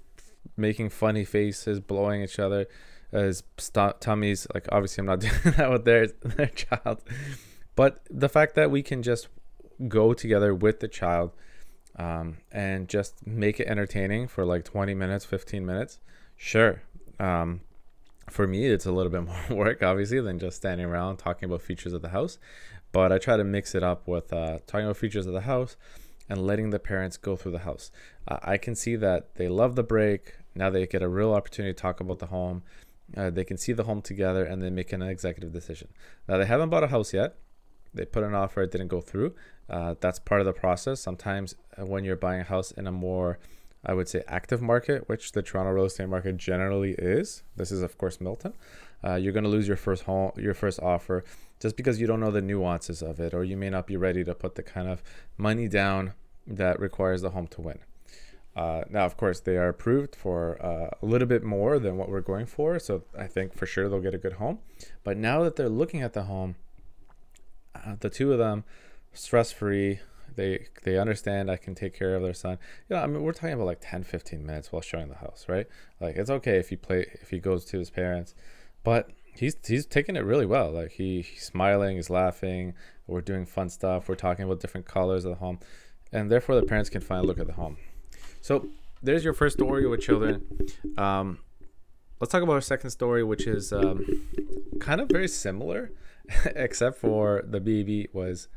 making 0.56 0.90
funny 0.90 1.24
faces, 1.24 1.80
blowing 1.80 2.22
each 2.22 2.38
other 2.38 2.66
as 3.12 3.42
st- 3.58 4.00
tummies. 4.00 4.46
Like 4.54 4.66
obviously, 4.70 5.02
I'm 5.02 5.06
not 5.06 5.20
doing 5.44 5.54
that 5.56 5.70
with 5.70 5.84
their 5.84 6.06
their 6.06 6.46
child, 6.46 7.02
but 7.74 8.00
the 8.10 8.28
fact 8.28 8.54
that 8.54 8.70
we 8.70 8.82
can 8.82 9.02
just 9.02 9.28
go 9.88 10.12
together 10.12 10.54
with 10.54 10.80
the 10.80 10.88
child 10.88 11.32
um, 11.96 12.38
and 12.50 12.88
just 12.88 13.26
make 13.26 13.60
it 13.60 13.66
entertaining 13.66 14.28
for 14.28 14.44
like 14.44 14.64
20 14.64 14.94
minutes, 14.94 15.24
15 15.24 15.64
minutes, 15.64 15.98
sure. 16.36 16.82
Um, 17.18 17.60
for 18.28 18.46
me, 18.46 18.66
it's 18.66 18.86
a 18.86 18.92
little 18.92 19.10
bit 19.10 19.24
more 19.50 19.58
work, 19.64 19.82
obviously, 19.82 20.20
than 20.20 20.38
just 20.38 20.56
standing 20.56 20.86
around 20.86 21.18
talking 21.18 21.46
about 21.46 21.62
features 21.62 21.92
of 21.92 22.02
the 22.02 22.10
house. 22.10 22.38
But 22.92 23.12
I 23.12 23.18
try 23.18 23.36
to 23.36 23.44
mix 23.44 23.74
it 23.74 23.82
up 23.82 24.08
with 24.08 24.32
uh, 24.32 24.58
talking 24.66 24.86
about 24.86 24.96
features 24.96 25.26
of 25.26 25.32
the 25.32 25.42
house, 25.42 25.76
and 26.30 26.46
letting 26.46 26.70
the 26.70 26.78
parents 26.78 27.16
go 27.16 27.36
through 27.36 27.52
the 27.52 27.58
house. 27.58 27.90
Uh, 28.26 28.38
I 28.42 28.56
can 28.56 28.76
see 28.76 28.94
that 28.96 29.34
they 29.34 29.48
love 29.48 29.74
the 29.74 29.82
break. 29.82 30.36
Now 30.54 30.70
they 30.70 30.86
get 30.86 31.02
a 31.02 31.08
real 31.08 31.34
opportunity 31.34 31.74
to 31.74 31.80
talk 31.80 32.00
about 32.00 32.20
the 32.20 32.26
home. 32.26 32.62
Uh, 33.16 33.28
they 33.30 33.44
can 33.44 33.56
see 33.56 33.72
the 33.72 33.82
home 33.82 34.00
together 34.00 34.44
and 34.44 34.62
then 34.62 34.74
make 34.74 34.92
an 34.92 35.02
executive 35.02 35.52
decision. 35.52 35.88
Now 36.28 36.38
they 36.38 36.46
haven't 36.46 36.70
bought 36.70 36.84
a 36.84 36.88
house 36.88 37.12
yet. 37.12 37.34
They 37.92 38.04
put 38.04 38.22
an 38.22 38.34
offer, 38.34 38.62
it 38.62 38.70
didn't 38.70 38.88
go 38.88 39.00
through. 39.00 39.34
Uh, 39.68 39.94
that's 40.00 40.18
part 40.18 40.40
of 40.40 40.46
the 40.46 40.52
process. 40.52 41.00
Sometimes 41.00 41.54
uh, 41.78 41.86
when 41.86 42.04
you're 42.04 42.16
buying 42.16 42.40
a 42.40 42.44
house 42.44 42.70
in 42.72 42.86
a 42.86 42.92
more 42.92 43.38
I 43.84 43.94
would 43.94 44.08
say 44.08 44.22
active 44.28 44.60
market, 44.60 45.08
which 45.08 45.32
the 45.32 45.42
Toronto 45.42 45.72
real 45.72 45.86
estate 45.86 46.08
market 46.08 46.36
generally 46.36 46.92
is. 46.92 47.42
This 47.56 47.72
is 47.72 47.82
of 47.82 47.96
course 47.96 48.20
Milton. 48.20 48.52
Uh, 49.02 49.14
you're 49.14 49.32
going 49.32 49.44
to 49.44 49.50
lose 49.50 49.66
your 49.66 49.78
first 49.78 50.02
home, 50.04 50.32
your 50.36 50.52
first 50.52 50.80
offer, 50.80 51.24
just 51.58 51.76
because 51.76 52.00
you 52.00 52.06
don't 52.06 52.20
know 52.20 52.30
the 52.30 52.42
nuances 52.42 53.02
of 53.02 53.18
it, 53.18 53.32
or 53.32 53.42
you 53.42 53.56
may 53.56 53.70
not 53.70 53.86
be 53.86 53.96
ready 53.96 54.22
to 54.24 54.34
put 54.34 54.54
the 54.54 54.62
kind 54.62 54.88
of 54.88 55.02
money 55.38 55.68
down 55.68 56.12
that 56.46 56.78
requires 56.78 57.22
the 57.22 57.30
home 57.30 57.46
to 57.46 57.62
win. 57.62 57.78
Uh, 58.54 58.82
now, 58.90 59.06
of 59.06 59.16
course, 59.16 59.40
they 59.40 59.56
are 59.56 59.68
approved 59.68 60.14
for 60.14 60.60
uh, 60.62 60.90
a 61.00 61.06
little 61.06 61.28
bit 61.28 61.42
more 61.42 61.78
than 61.78 61.96
what 61.96 62.10
we're 62.10 62.20
going 62.20 62.44
for, 62.44 62.78
so 62.78 63.04
I 63.18 63.26
think 63.26 63.54
for 63.54 63.64
sure 63.64 63.88
they'll 63.88 64.00
get 64.00 64.14
a 64.14 64.18
good 64.18 64.34
home. 64.34 64.58
But 65.04 65.16
now 65.16 65.42
that 65.44 65.56
they're 65.56 65.68
looking 65.68 66.02
at 66.02 66.12
the 66.12 66.24
home, 66.24 66.56
uh, 67.74 67.96
the 67.98 68.10
two 68.10 68.32
of 68.32 68.38
them, 68.38 68.64
stress 69.12 69.52
free, 69.52 70.00
they 70.36 70.66
they 70.84 70.98
understand 70.98 71.50
I 71.50 71.56
can 71.56 71.74
take 71.74 71.94
care 71.98 72.14
of 72.14 72.22
their 72.22 72.34
son. 72.34 72.58
You 72.88 72.96
know, 72.96 73.02
I 73.02 73.06
mean, 73.06 73.22
we're 73.22 73.32
talking 73.32 73.52
about 73.52 73.66
like 73.66 73.80
10, 73.80 74.04
15 74.04 74.44
minutes 74.44 74.72
while 74.72 74.82
showing 74.82 75.08
the 75.08 75.16
house, 75.16 75.46
right? 75.48 75.66
Like 76.00 76.16
it's 76.16 76.30
okay 76.30 76.58
if 76.58 76.68
he 76.68 76.76
play 76.76 77.06
if 77.20 77.30
he 77.30 77.38
goes 77.38 77.64
to 77.66 77.78
his 77.78 77.90
parents, 77.90 78.34
but 78.84 79.10
he's 79.34 79.56
he's 79.66 79.86
taking 79.86 80.16
it 80.16 80.24
really 80.24 80.46
well. 80.46 80.70
Like 80.70 80.92
he 80.92 81.22
he's 81.22 81.44
smiling, 81.44 81.96
he's 81.96 82.10
laughing. 82.10 82.74
We're 83.06 83.20
doing 83.20 83.44
fun 83.44 83.70
stuff. 83.70 84.08
We're 84.08 84.14
talking 84.14 84.44
about 84.44 84.60
different 84.60 84.86
colors 84.86 85.24
of 85.24 85.32
the 85.32 85.38
home 85.38 85.58
and 86.12 86.30
therefore 86.30 86.56
the 86.56 86.62
parents 86.62 86.90
can 86.90 87.00
finally 87.00 87.26
look 87.26 87.38
at 87.38 87.46
the 87.46 87.54
home. 87.54 87.76
So 88.40 88.68
there's 89.02 89.24
your 89.24 89.34
first 89.34 89.56
story 89.56 89.86
with 89.86 90.00
children. 90.00 90.46
Um, 90.96 91.38
let's 92.20 92.32
talk 92.32 92.42
about 92.42 92.54
our 92.54 92.60
second 92.60 92.90
story, 92.90 93.22
which 93.22 93.46
is 93.46 93.72
um, 93.72 94.04
kind 94.80 95.00
of 95.00 95.08
very 95.08 95.28
similar, 95.28 95.92
except 96.56 96.98
for 96.98 97.42
the 97.46 97.60
baby 97.60 98.08
was 98.12 98.48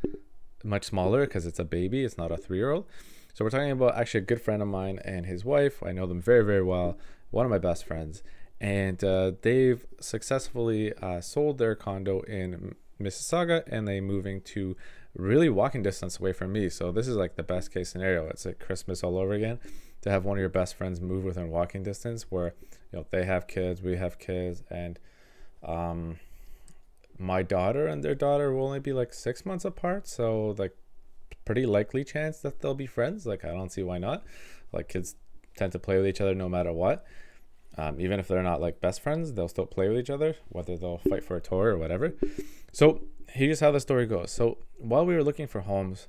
much 0.64 0.86
smaller 0.86 1.26
because 1.26 1.46
it's 1.46 1.60
a 1.60 1.66
baby, 1.66 2.04
it's 2.04 2.18
not 2.18 2.32
a 2.32 2.38
three 2.38 2.58
year 2.58 2.72
old. 2.72 2.86
So 3.34 3.44
we're 3.44 3.50
talking 3.50 3.72
about 3.72 3.96
actually 3.96 4.20
a 4.20 4.26
good 4.26 4.42
friend 4.42 4.62
of 4.62 4.68
mine 4.68 5.00
and 5.04 5.26
his 5.26 5.44
wife. 5.44 5.82
I 5.84 5.92
know 5.92 6.06
them 6.06 6.22
very, 6.22 6.46
very 6.46 6.64
well. 6.64 6.98
One 7.32 7.46
of 7.46 7.50
my 7.50 7.58
best 7.58 7.86
friends. 7.86 8.22
And 8.62 9.04
uh, 9.04 9.32
they've 9.42 9.86
successfully 10.00 10.94
uh, 11.02 11.20
sold 11.20 11.58
their 11.58 11.76
condo 11.76 12.22
in 12.22 12.76
Mississauga 13.02 13.64
and 13.68 13.88
they 13.88 14.00
moving 14.00 14.42
to 14.42 14.78
really 15.16 15.50
walking 15.50 15.84
distance 15.84 16.20
away 16.20 16.32
from 16.32 16.54
me. 16.54 16.70
So 16.70 16.92
this 16.92 17.08
is 17.08 17.16
like 17.16 17.36
the 17.36 17.44
best 17.44 17.74
case 17.74 17.90
scenario. 17.90 18.28
It's 18.28 18.46
like 18.46 18.60
Christmas 18.60 19.04
all 19.04 19.18
over 19.18 19.34
again 19.34 19.60
to 20.02 20.12
have 20.12 20.26
one 20.26 20.38
of 20.38 20.42
your 20.42 20.50
best 20.50 20.76
friends 20.76 21.02
move 21.02 21.24
within 21.24 21.50
walking 21.50 21.84
distance 21.84 22.28
where 22.30 22.54
you 22.92 23.00
know 23.00 23.06
they 23.12 23.26
have 23.26 23.48
kids, 23.48 23.82
we 23.82 23.98
have 23.98 24.20
kids, 24.20 24.64
and 24.70 25.00
um 25.64 26.20
my 27.18 27.44
daughter 27.44 27.88
and 27.88 28.04
their 28.04 28.16
daughter 28.16 28.54
will 28.54 28.66
only 28.66 28.80
be 28.80 28.94
like 28.94 29.14
six 29.14 29.46
months 29.46 29.66
apart. 29.66 30.08
So 30.08 30.56
like 30.58 30.76
pretty 31.46 31.66
likely 31.66 32.04
chance 32.04 32.40
that 32.40 32.62
they'll 32.62 32.74
be 32.74 32.88
friends. 32.88 33.26
Like 33.26 33.46
I 33.46 33.50
don't 33.50 33.72
see 33.72 33.84
why 33.84 33.98
not. 33.98 34.24
Like 34.72 34.90
kids 34.90 35.16
tend 35.56 35.72
to 35.74 35.80
play 35.80 35.98
with 35.98 36.08
each 36.08 36.22
other 36.22 36.36
no 36.36 36.50
matter 36.50 36.74
what. 36.74 37.06
Um, 37.78 38.00
even 38.00 38.20
if 38.20 38.28
they're 38.28 38.44
not 38.44 38.62
like 38.62 38.82
best 38.82 39.02
friends, 39.02 39.34
they'll 39.34 39.48
still 39.48 39.66
play 39.66 39.90
with 39.90 39.98
each 39.98 40.10
other, 40.10 40.36
whether 40.50 40.78
they'll 40.78 41.00
fight 41.10 41.24
for 41.24 41.36
a 41.36 41.42
toy 41.42 41.64
or 41.64 41.78
whatever. 41.78 42.14
So 42.72 43.02
here's 43.30 43.60
how 43.60 43.72
the 43.72 43.80
story 43.80 44.06
goes. 44.06 44.32
So 44.32 44.60
while 44.78 45.06
we 45.06 45.16
were 45.16 45.24
looking 45.24 45.48
for 45.48 45.62
homes, 45.62 46.08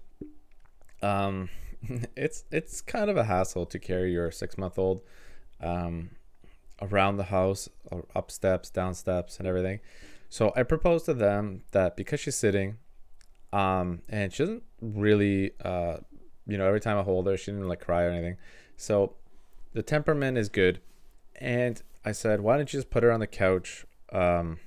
um, 1.03 1.49
it's 2.17 2.45
it's 2.51 2.81
kind 2.81 3.11
of 3.11 3.17
a 3.17 3.25
hassle 3.25 3.67
to 3.67 3.79
carry 3.79 4.13
your 4.13 4.31
six 4.31 4.59
month 4.59 4.79
old 4.79 5.01
um, 5.63 6.11
around 6.83 7.17
the 7.17 7.25
house, 7.25 7.69
up 8.15 8.31
steps, 8.31 8.71
down 8.71 8.95
steps, 8.95 9.39
and 9.39 9.49
everything. 9.49 9.81
So 10.35 10.53
I 10.57 10.65
proposed 10.65 11.05
to 11.05 11.15
them 11.15 11.63
that 11.71 11.97
because 11.97 12.19
she's 12.19 12.35
sitting, 12.35 12.79
um, 13.53 14.03
and 14.09 14.33
she 14.33 14.43
doesn't 14.43 14.65
really, 14.81 15.53
uh, 15.65 15.99
you 16.45 16.59
know, 16.59 16.67
every 16.67 16.81
time 16.81 16.99
I 16.99 17.05
hold 17.05 17.29
her, 17.29 17.37
she 17.37 17.53
didn't 17.53 17.69
like 17.69 17.79
cry 17.79 18.03
or 18.03 18.11
anything. 18.11 18.39
So 18.77 19.15
the 19.75 19.83
temperament 19.85 20.37
is 20.37 20.49
good, 20.49 20.81
and 21.37 21.81
I 22.05 22.11
said, 22.11 22.41
why 22.41 22.57
don't 22.57 22.73
you 22.73 22.79
just 22.79 22.91
put 22.91 23.05
her 23.05 23.13
on 23.13 23.21
the 23.21 23.29
couch, 23.29 23.87
um, 24.13 24.59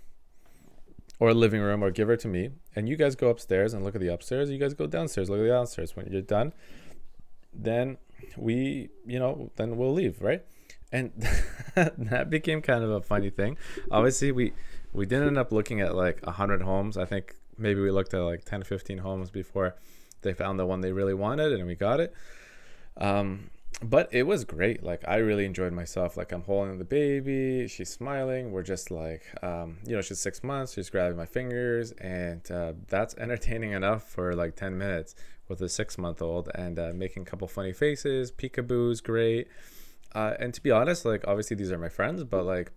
or 1.19 1.33
living 1.33 1.59
room, 1.59 1.83
or 1.83 1.91
give 1.91 2.07
her 2.07 2.15
to 2.15 2.29
me, 2.29 2.51
and 2.74 2.88
you 2.88 2.95
guys 2.95 3.17
go 3.17 3.27
upstairs 3.27 3.74
and 3.74 3.83
look 3.83 3.93
at 3.93 4.00
the 4.00 4.07
upstairs. 4.07 4.50
You 4.50 4.59
guys 4.59 4.74
go 4.74 4.88
downstairs, 4.88 5.29
look 5.29 5.39
at 5.39 5.43
the 5.43 5.50
downstairs. 5.50 5.97
When 5.97 6.07
you're 6.09 6.21
done, 6.21 6.53
then 7.53 7.97
we, 8.38 8.88
you 9.05 9.19
know, 9.19 9.51
then 9.57 9.75
we'll 9.75 9.91
leave, 9.91 10.21
right? 10.21 10.45
And 10.93 11.12
that 11.75 12.29
became 12.29 12.62
kind 12.62 12.86
of 12.86 12.89
a 12.89 13.01
funny 13.01 13.29
thing. 13.29 13.57
Obviously, 13.91 14.31
we 14.31 14.53
we 14.97 15.05
didn't 15.05 15.27
end 15.27 15.37
up 15.37 15.51
looking 15.51 15.79
at 15.79 15.95
like 15.95 16.19
a 16.23 16.31
hundred 16.31 16.63
homes. 16.63 16.97
I 16.97 17.05
think 17.05 17.35
maybe 17.57 17.79
we 17.79 17.91
looked 17.91 18.13
at 18.13 18.21
like 18.21 18.43
10 18.45 18.63
15 18.63 18.97
homes 18.97 19.29
before 19.29 19.75
they 20.23 20.33
found 20.33 20.59
the 20.59 20.65
one 20.65 20.81
they 20.81 20.91
really 20.91 21.13
wanted 21.13 21.53
and 21.53 21.67
we 21.67 21.75
got 21.75 21.99
it. 21.99 22.13
Um, 22.97 23.51
but 23.83 24.09
it 24.11 24.23
was 24.23 24.43
great. 24.43 24.81
Like 24.81 25.03
I 25.07 25.17
really 25.17 25.45
enjoyed 25.45 25.71
myself. 25.71 26.17
Like 26.17 26.31
I'm 26.31 26.41
holding 26.41 26.79
the 26.79 26.83
baby, 26.83 27.67
she's 27.67 27.91
smiling. 27.91 28.51
We're 28.51 28.63
just 28.63 28.89
like, 28.89 29.23
um, 29.43 29.77
you 29.85 29.95
know, 29.95 30.01
she's 30.01 30.19
six 30.19 30.43
months. 30.43 30.73
She's 30.73 30.89
grabbing 30.89 31.15
my 31.15 31.27
fingers, 31.27 31.91
and 31.91 32.49
uh, 32.49 32.73
that's 32.87 33.13
entertaining 33.17 33.73
enough 33.73 34.03
for 34.09 34.33
like 34.33 34.55
ten 34.55 34.79
minutes 34.79 35.13
with 35.47 35.61
a 35.61 35.69
six 35.69 35.99
month 35.99 36.23
old, 36.23 36.49
and 36.55 36.79
uh, 36.79 36.91
making 36.95 37.21
a 37.21 37.25
couple 37.25 37.47
funny 37.47 37.71
faces. 37.71 38.31
Peekaboo's 38.31 38.99
great. 38.99 39.47
Uh, 40.15 40.33
and 40.39 40.55
to 40.55 40.63
be 40.63 40.71
honest, 40.71 41.05
like 41.05 41.23
obviously 41.27 41.55
these 41.55 41.71
are 41.71 41.77
my 41.77 41.89
friends, 41.89 42.23
but 42.23 42.45
like, 42.45 42.71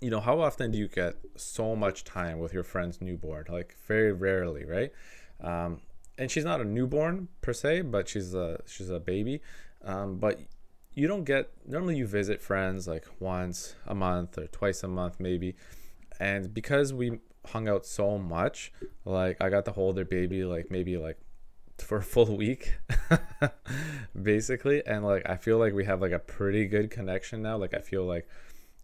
you 0.00 0.10
know, 0.10 0.20
how 0.20 0.40
often 0.40 0.70
do 0.70 0.78
you 0.78 0.88
get 0.88 1.16
so 1.36 1.74
much 1.74 2.04
time 2.04 2.38
with 2.38 2.52
your 2.52 2.62
friend's 2.62 3.00
newborn? 3.00 3.46
Like 3.48 3.76
very 3.86 4.12
rarely, 4.12 4.64
right? 4.64 4.92
Um, 5.40 5.80
and 6.18 6.30
she's 6.30 6.44
not 6.44 6.60
a 6.60 6.64
newborn 6.64 7.28
per 7.40 7.52
se, 7.52 7.82
but 7.82 8.08
she's 8.08 8.34
a 8.34 8.60
she's 8.66 8.90
a 8.90 9.00
baby. 9.00 9.40
Um, 9.84 10.16
but 10.16 10.40
you 10.94 11.08
don't 11.08 11.24
get 11.24 11.50
normally 11.66 11.96
you 11.96 12.06
visit 12.06 12.40
friends 12.40 12.86
like 12.86 13.06
once 13.18 13.74
a 13.86 13.94
month 13.94 14.38
or 14.38 14.46
twice 14.46 14.82
a 14.82 14.88
month 14.88 15.18
maybe, 15.18 15.56
and 16.20 16.52
because 16.52 16.92
we 16.92 17.20
hung 17.48 17.68
out 17.68 17.84
so 17.84 18.18
much, 18.18 18.72
like 19.04 19.42
I 19.42 19.48
got 19.50 19.64
to 19.66 19.72
hold 19.72 19.96
their 19.96 20.04
baby 20.04 20.44
like 20.44 20.70
maybe 20.70 20.96
like 20.96 21.18
for 21.78 21.98
a 21.98 22.02
full 22.02 22.36
week 22.36 22.74
basically 24.22 24.80
and 24.86 25.04
like 25.04 25.28
i 25.28 25.36
feel 25.36 25.58
like 25.58 25.74
we 25.74 25.84
have 25.84 26.00
like 26.00 26.12
a 26.12 26.18
pretty 26.18 26.66
good 26.66 26.90
connection 26.90 27.42
now 27.42 27.56
like 27.56 27.74
i 27.74 27.80
feel 27.80 28.04
like 28.04 28.28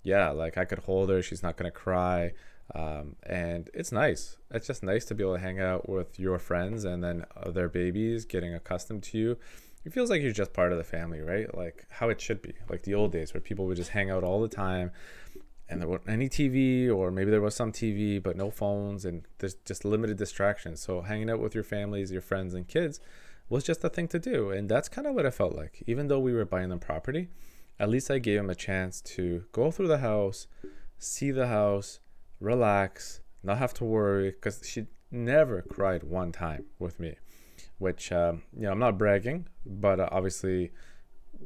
yeah 0.02 0.30
like 0.30 0.56
i 0.58 0.64
could 0.64 0.80
hold 0.80 1.10
her 1.10 1.22
she's 1.22 1.42
not 1.42 1.56
gonna 1.56 1.70
cry 1.70 2.32
um, 2.74 3.16
and 3.24 3.68
it's 3.74 3.90
nice 3.90 4.36
it's 4.52 4.66
just 4.66 4.82
nice 4.82 5.04
to 5.04 5.14
be 5.14 5.24
able 5.24 5.34
to 5.34 5.40
hang 5.40 5.58
out 5.58 5.88
with 5.88 6.18
your 6.20 6.38
friends 6.38 6.84
and 6.84 7.02
then 7.02 7.24
their 7.46 7.68
babies 7.68 8.24
getting 8.24 8.54
accustomed 8.54 9.02
to 9.02 9.18
you 9.18 9.36
it 9.84 9.92
feels 9.92 10.10
like 10.10 10.20
you're 10.20 10.32
just 10.32 10.52
part 10.52 10.72
of 10.72 10.78
the 10.78 10.84
family, 10.84 11.20
right? 11.20 11.56
Like 11.56 11.86
how 11.88 12.10
it 12.10 12.20
should 12.20 12.42
be, 12.42 12.52
like 12.68 12.82
the 12.82 12.94
old 12.94 13.12
days 13.12 13.32
where 13.32 13.40
people 13.40 13.64
would 13.66 13.78
just 13.78 13.90
hang 13.90 14.10
out 14.10 14.22
all 14.22 14.42
the 14.42 14.48
time 14.48 14.90
and 15.70 15.80
there 15.80 15.88
weren't 15.88 16.08
any 16.08 16.28
TV, 16.28 16.92
or 16.92 17.10
maybe 17.10 17.30
there 17.30 17.40
was 17.40 17.54
some 17.54 17.70
TV, 17.70 18.20
but 18.20 18.36
no 18.36 18.50
phones, 18.50 19.04
and 19.04 19.22
there's 19.38 19.54
just 19.54 19.84
limited 19.84 20.16
distractions. 20.16 20.80
So 20.80 21.00
hanging 21.02 21.30
out 21.30 21.38
with 21.38 21.54
your 21.54 21.62
families, 21.62 22.10
your 22.10 22.20
friends, 22.20 22.54
and 22.54 22.66
kids 22.66 23.00
was 23.48 23.62
just 23.62 23.84
a 23.84 23.88
thing 23.88 24.08
to 24.08 24.18
do. 24.18 24.50
And 24.50 24.68
that's 24.68 24.88
kind 24.88 25.06
of 25.06 25.14
what 25.14 25.26
it 25.26 25.30
felt 25.32 25.54
like. 25.54 25.84
Even 25.86 26.08
though 26.08 26.18
we 26.18 26.32
were 26.32 26.44
buying 26.44 26.70
them 26.70 26.80
property, 26.80 27.28
at 27.80 27.88
least 27.88 28.10
I 28.10 28.18
gave 28.18 28.38
him 28.38 28.50
a 28.50 28.54
chance 28.54 29.00
to 29.16 29.44
go 29.50 29.72
through 29.72 29.88
the 29.88 29.98
house, 29.98 30.46
see 30.98 31.32
the 31.32 31.48
house, 31.48 31.98
relax, 32.38 33.20
not 33.42 33.58
have 33.58 33.74
to 33.74 33.84
worry, 33.84 34.30
because 34.30 34.60
she 34.64 34.86
never 35.10 35.62
cried 35.62 36.04
one 36.04 36.30
time 36.30 36.66
with 36.78 37.00
me 37.00 37.16
which 37.80 38.12
um, 38.12 38.42
you 38.54 38.62
know 38.62 38.72
I'm 38.72 38.78
not 38.78 38.98
bragging, 38.98 39.46
but 39.66 39.98
uh, 39.98 40.08
obviously, 40.12 40.70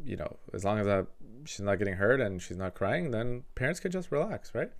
you 0.05 0.17
know, 0.17 0.37
as 0.53 0.64
long 0.64 0.79
as 0.81 0.87
I, 0.87 1.05
she's 1.45 1.61
not 1.61 1.79
getting 1.79 1.95
hurt 1.95 2.21
and 2.21 2.43
she's 2.43 2.57
not 2.57 2.75
crying, 2.75 3.12
then 3.12 3.45
parents 3.55 3.81
can 3.81 3.93
just 3.93 4.11
relax, 4.11 4.53
right? 4.53 4.71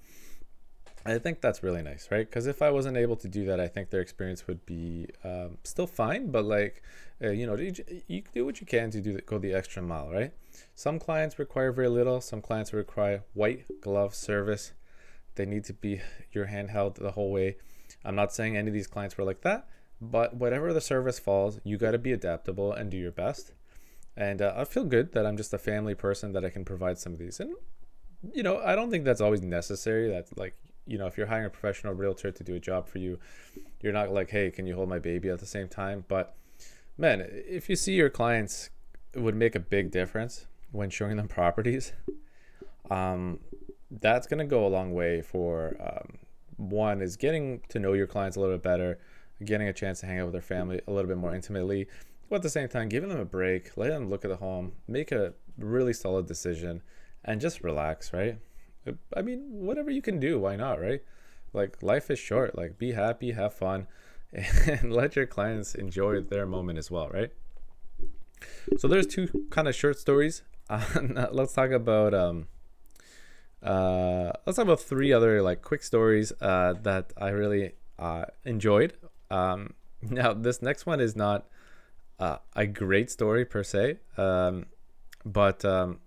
I 1.07 1.19
think 1.19 1.41
that's 1.41 1.63
really 1.63 1.83
nice, 1.83 2.09
right? 2.11 2.29
Because 2.29 2.47
if 2.47 2.61
I 2.61 2.71
wasn't 2.71 2.97
able 2.97 3.15
to 3.17 3.29
do 3.29 3.45
that, 3.47 3.61
I 3.61 3.69
think 3.69 3.91
their 3.91 4.01
experience 4.01 4.49
would 4.49 4.67
be 4.67 5.07
um, 5.23 5.59
still 5.63 5.87
fine, 5.87 6.31
but 6.31 6.45
like, 6.45 6.83
uh, 7.23 7.31
you 7.31 7.47
know, 7.47 7.57
you, 7.57 7.73
you 8.09 8.23
do 8.35 8.45
what 8.45 8.61
you 8.61 8.67
can 8.67 8.91
to 8.91 9.01
do 9.01 9.13
the, 9.13 9.23
go 9.23 9.39
the 9.39 9.53
extra 9.53 9.83
mile, 9.83 10.11
right? 10.11 10.33
Some 10.75 10.99
clients 10.99 11.39
require 11.39 11.73
very 11.73 11.89
little. 11.89 12.21
Some 12.21 12.41
clients 12.41 12.73
require 12.73 13.23
white 13.33 13.81
glove 13.81 14.15
service. 14.15 14.73
They 15.37 15.47
need 15.47 15.65
to 15.65 15.73
be 15.73 16.01
your 16.33 16.47
hand 16.47 16.71
held 16.71 16.97
the 16.97 17.13
whole 17.13 17.33
way. 17.33 17.57
I'm 18.05 18.15
not 18.15 18.33
saying 18.33 18.57
any 18.57 18.69
of 18.69 18.75
these 18.75 18.87
clients 18.87 19.17
were 19.17 19.25
like 19.25 19.41
that, 19.43 19.67
but 20.01 20.37
whatever 20.37 20.73
the 20.73 20.81
service 20.81 21.19
falls, 21.19 21.59
you 21.65 21.79
got 21.79 21.93
to 21.93 21.99
be 21.99 22.13
adaptable 22.13 22.73
and 22.73 22.91
do 22.91 22.97
your 22.97 23.13
best. 23.13 23.53
And 24.17 24.43
uh, 24.43 24.53
I 24.57 24.65
feel 24.65 24.85
good 24.85 25.13
that 25.13 25.27
I'm 25.27 25.37
just 25.37 25.53
a 25.53 25.59
family 25.59 25.95
person 25.95 26.33
that 26.33 26.45
I 26.45 26.51
can 26.51 26.65
provide 26.65 26.99
some 26.99 27.15
of 27.15 27.19
these. 27.19 27.41
And, 27.41 27.55
you 28.33 28.43
know, 28.43 28.59
I 28.59 28.75
don't 28.75 28.91
think 28.91 29.05
that's 29.05 29.21
always 29.21 29.43
necessary. 29.43 30.09
That, 30.09 30.39
like, 30.39 30.55
you 30.87 30.99
know, 30.99 31.07
if 31.07 31.17
you're 31.17 31.27
hiring 31.27 31.47
a 31.47 31.51
professional 31.51 31.95
realtor 31.95 32.31
to 32.31 32.45
do 32.45 32.55
a 32.55 32.61
job 32.61 32.87
for 32.89 32.99
you, 32.99 33.19
you're 33.81 33.93
not 33.93 34.13
like, 34.13 34.31
hey, 34.31 34.51
can 34.51 34.67
you 34.67 34.77
hold 34.77 34.89
my 34.89 34.99
baby 34.99 35.31
at 35.31 35.41
the 35.41 35.47
same 35.47 35.69
time? 35.69 36.05
But, 36.07 36.37
man, 36.97 37.27
if 37.29 37.69
you 37.69 37.75
see 37.75 37.95
your 37.95 38.11
clients, 38.11 38.71
would 39.17 39.35
make 39.35 39.55
a 39.55 39.61
big 39.61 39.91
difference 39.91 40.47
when 40.73 40.91
showing 40.91 41.17
them 41.17 41.29
properties. 41.29 41.93
Um, 42.91 43.41
that's 43.91 44.27
going 44.27 44.39
to 44.39 44.45
go 44.45 44.67
a 44.67 44.69
long 44.69 44.93
way 44.93 45.23
for 45.23 45.77
um, 45.81 46.19
one 46.57 47.01
is 47.01 47.17
getting 47.17 47.63
to 47.69 47.79
know 47.79 47.93
your 47.93 48.07
clients 48.07 48.37
a 48.37 48.41
little 48.41 48.55
bit 48.55 48.63
better 48.63 48.99
getting 49.43 49.69
a 49.69 49.73
chance 49.73 50.01
to 50.01 50.07
hang 50.07 50.21
out 50.21 50.27
with 50.27 50.33
their 50.33 50.43
family 50.43 50.81
a 50.87 50.93
little 50.93 51.09
bit 51.09 51.17
more 51.17 51.35
intimately, 51.35 51.89
but 52.29 52.37
at 52.37 52.43
the 52.43 52.51
same 52.51 52.69
time, 52.69 52.89
giving 52.89 53.09
them 53.09 53.21
a 53.21 53.25
break, 53.25 53.77
let 53.77 53.89
them 53.89 54.09
look 54.09 54.25
at 54.25 54.31
the 54.31 54.37
home, 54.37 54.73
make 54.89 55.13
a 55.13 55.35
really 55.59 55.93
solid 55.93 56.27
decision, 56.27 56.83
and 57.25 57.41
just 57.41 57.63
relax, 57.63 58.13
right? 58.13 58.39
I 59.17 59.23
mean, 59.23 59.47
whatever 59.51 59.91
you 59.91 60.03
can 60.03 60.21
do, 60.21 60.39
why 60.39 60.57
not, 60.57 60.81
right? 60.81 61.03
Like, 61.53 61.83
life 61.83 62.11
is 62.11 62.19
short. 62.19 62.57
Like, 62.57 62.79
be 62.79 62.93
happy, 62.93 63.33
have 63.33 63.55
fun, 63.55 63.87
and 64.33 64.93
let 64.93 65.17
your 65.17 65.27
clients 65.27 65.75
enjoy 65.75 66.21
their 66.21 66.47
moment 66.47 66.79
as 66.79 66.91
well, 66.91 67.09
right? 67.09 67.33
So, 68.79 68.89
there's 68.89 69.07
two 69.07 69.29
kind 69.51 69.69
of 69.69 69.75
short 69.75 69.99
stories. 69.99 70.43
Uh, 70.69 71.27
let's 71.33 71.53
talk 71.53 71.71
about. 71.71 72.15
Um, 72.15 72.49
uh, 73.63 74.33
let's 74.45 74.57
talk 74.57 74.65
about 74.65 74.81
three 74.81 75.13
other 75.13 75.41
like 75.41 75.63
quick 75.63 75.83
stories 75.83 76.33
uh, 76.41 76.75
that 76.83 77.13
I 77.17 77.29
really 77.29 77.73
uh, 77.99 78.27
enjoyed 78.45 78.95
um, 79.31 79.75
now, 80.03 80.33
this 80.33 80.63
next 80.63 80.87
one 80.87 81.01
is 81.01 81.17
not 81.17 81.47
uh, 82.19 82.39
a 82.55 82.67
great 82.67 83.11
story 83.11 83.45
per 83.45 83.63
se, 83.63 83.99
um, 84.17 84.67
but 85.25 85.65
um, 85.65 85.99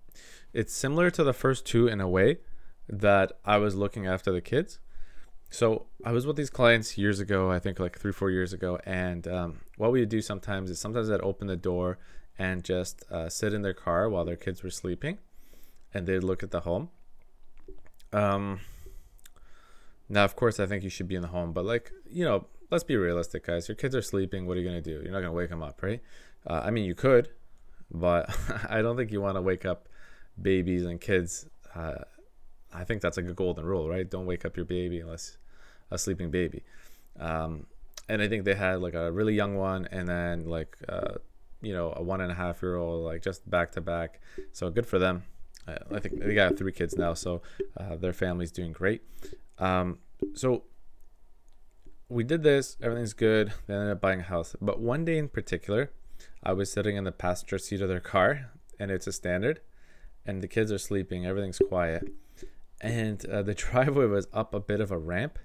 it's 0.54 0.74
similar 0.74 1.10
to 1.12 1.24
the 1.24 1.34
first 1.34 1.66
two 1.66 1.88
in 1.88 2.00
a 2.00 2.08
way 2.08 2.38
that 2.88 3.34
I 3.44 3.58
was 3.58 3.76
looking 3.76 4.08
after 4.08 4.32
the 4.32 4.42
kids. 4.42 4.80
So 5.50 5.88
I 6.04 6.12
was 6.12 6.26
with 6.26 6.36
these 6.36 6.50
clients 6.50 6.98
years 6.98 7.20
ago, 7.20 7.52
I 7.52 7.60
think 7.60 7.80
like 7.80 7.98
three, 7.98 8.12
four 8.12 8.32
years 8.32 8.54
ago, 8.54 8.80
and 8.86 9.28
um, 9.28 9.60
what 9.78 9.92
we 9.92 10.06
do 10.06 10.22
sometimes 10.22 10.70
is 10.70 10.80
sometimes 10.80 11.10
I'd 11.10 11.22
open 11.22 11.48
the 11.48 11.56
door 11.56 12.00
and 12.40 12.64
just 12.64 13.04
uh, 13.12 13.30
sit 13.30 13.54
in 13.54 13.62
their 13.62 13.74
car 13.74 14.10
while 14.10 14.26
their 14.26 14.36
kids 14.36 14.64
were 14.64 14.70
sleeping, 14.70 15.18
and 15.94 16.08
they'd 16.08 16.24
look 16.24 16.44
at 16.44 16.52
the 16.52 16.62
home. 16.62 16.90
Um, 18.14 18.62
now, 20.10 20.24
of 20.24 20.36
course, 20.36 20.60
I 20.60 20.66
think 20.66 20.84
you 20.84 20.90
should 20.90 21.08
be 21.08 21.16
in 21.16 21.22
the 21.22 21.28
home, 21.30 21.54
but 21.54 21.66
like 21.66 21.92
you 22.10 22.24
know, 22.24 22.46
let's 22.72 22.84
be 22.84 22.96
realistic, 22.96 23.46
guys. 23.46 23.68
Your 23.68 23.76
kids 23.76 23.96
are 23.96 24.02
sleeping. 24.02 24.46
What 24.46 24.58
are 24.58 24.60
you 24.62 24.68
gonna 24.68 24.82
do? 24.82 25.02
You're 25.04 25.12
not 25.12 25.20
gonna 25.20 25.34
wake 25.34 25.50
them 25.50 25.64
up, 25.64 25.82
right? 25.82 26.02
Uh, 26.46 26.62
I 26.64 26.72
mean, 26.72 26.86
you 26.86 26.96
could, 26.96 27.30
but 27.92 28.30
I 28.70 28.82
don't 28.82 28.96
think 28.98 29.12
you 29.12 29.22
want 29.22 29.36
to 29.36 29.42
wake 29.42 29.66
up 29.66 29.88
babies 30.42 30.86
and 30.86 31.02
kids. 31.02 31.48
Uh, 31.76 32.04
I 32.74 32.84
think 32.84 33.02
that's 33.02 33.18
like 33.18 33.28
a 33.28 33.34
golden 33.34 33.66
rule, 33.66 33.90
right? 33.90 34.10
Don't 34.10 34.26
wake 34.26 34.46
up 34.46 34.56
your 34.56 34.66
baby 34.66 35.00
unless 35.00 35.38
a 35.92 35.98
sleeping 35.98 36.32
baby. 36.32 36.64
Um, 37.20 37.66
and 38.10 38.22
I 38.22 38.28
think 38.28 38.46
they 38.46 38.56
had 38.56 38.82
like 38.82 38.94
a 38.94 39.12
really 39.12 39.34
young 39.34 39.56
one, 39.56 39.88
and 39.92 40.08
then 40.08 40.46
like 40.46 40.78
uh, 40.88 41.16
you 41.62 41.74
know 41.74 41.94
a 41.96 42.04
one 42.04 42.22
and 42.22 42.32
a 42.32 42.36
half 42.36 42.62
year 42.62 42.76
old, 42.76 43.04
like 43.06 43.22
just 43.22 43.50
back 43.50 43.72
to 43.74 43.82
back. 43.82 44.22
So 44.52 44.70
good 44.70 44.86
for 44.86 45.00
them. 45.00 45.24
I 45.68 46.00
think 46.00 46.20
they 46.20 46.34
got 46.34 46.58
three 46.58 46.72
kids 46.72 46.96
now, 46.98 47.14
so 47.14 47.42
uh, 47.76 47.98
their 47.98 48.14
family's 48.14 48.52
doing 48.52 48.72
great. 48.72 49.02
Um, 49.60 50.00
so 50.34 50.64
we 52.10 52.24
did 52.24 52.44
this, 52.44 52.78
everything's 52.82 53.14
good. 53.14 53.54
They 53.68 53.74
ended 53.74 53.92
up 53.92 54.02
buying 54.02 54.22
a 54.22 54.24
house. 54.24 54.56
But 54.62 54.80
one 54.80 55.04
day 55.04 55.18
in 55.18 55.28
particular, 55.28 55.92
I 56.44 56.54
was 56.54 56.72
sitting 56.72 56.96
in 56.96 57.04
the 57.04 57.12
passenger 57.12 57.58
seat 57.58 57.82
of 57.82 57.90
their 57.90 58.00
car, 58.00 58.52
and 58.80 58.92
it's 58.92 59.08
a 59.08 59.12
standard, 59.12 59.60
and 60.26 60.42
the 60.42 60.48
kids 60.48 60.72
are 60.72 60.78
sleeping, 60.78 61.26
everything's 61.26 61.60
quiet. 61.60 62.14
And 62.80 63.26
uh, 63.26 63.42
the 63.42 63.54
driveway 63.56 64.06
was 64.06 64.28
up 64.32 64.54
a 64.54 64.60
bit 64.60 64.80
of 64.80 64.92
a 64.92 64.98
ramp, 64.98 65.38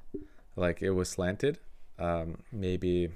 like 0.54 0.83
it 0.83 0.90
was 0.90 1.09
slanted, 1.09 1.59
um, 1.99 2.38
maybe 2.52 3.09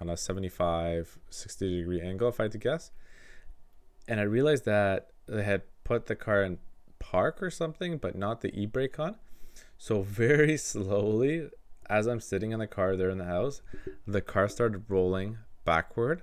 on 0.00 0.08
a 0.08 0.16
75, 0.16 1.18
60 1.28 1.78
degree 1.78 2.00
angle, 2.00 2.28
if 2.28 2.40
I 2.40 2.44
had 2.44 2.52
to 2.52 2.58
guess. 2.58 2.90
And 4.08 4.18
I 4.18 4.24
realized 4.24 4.64
that 4.64 5.10
they 5.26 5.42
had 5.42 5.62
put 5.84 6.06
the 6.06 6.16
car 6.16 6.42
in 6.42 6.58
park 6.98 7.42
or 7.42 7.50
something, 7.50 7.98
but 7.98 8.16
not 8.16 8.40
the 8.40 8.48
e 8.58 8.66
brake 8.66 8.98
on. 8.98 9.16
So, 9.78 10.02
very 10.02 10.56
slowly, 10.56 11.48
as 11.88 12.06
I'm 12.06 12.20
sitting 12.20 12.52
in 12.52 12.60
the 12.60 12.66
car 12.66 12.96
there 12.96 13.10
in 13.10 13.18
the 13.18 13.24
house, 13.24 13.62
the 14.06 14.20
car 14.20 14.48
started 14.48 14.84
rolling 14.88 15.38
backward, 15.64 16.22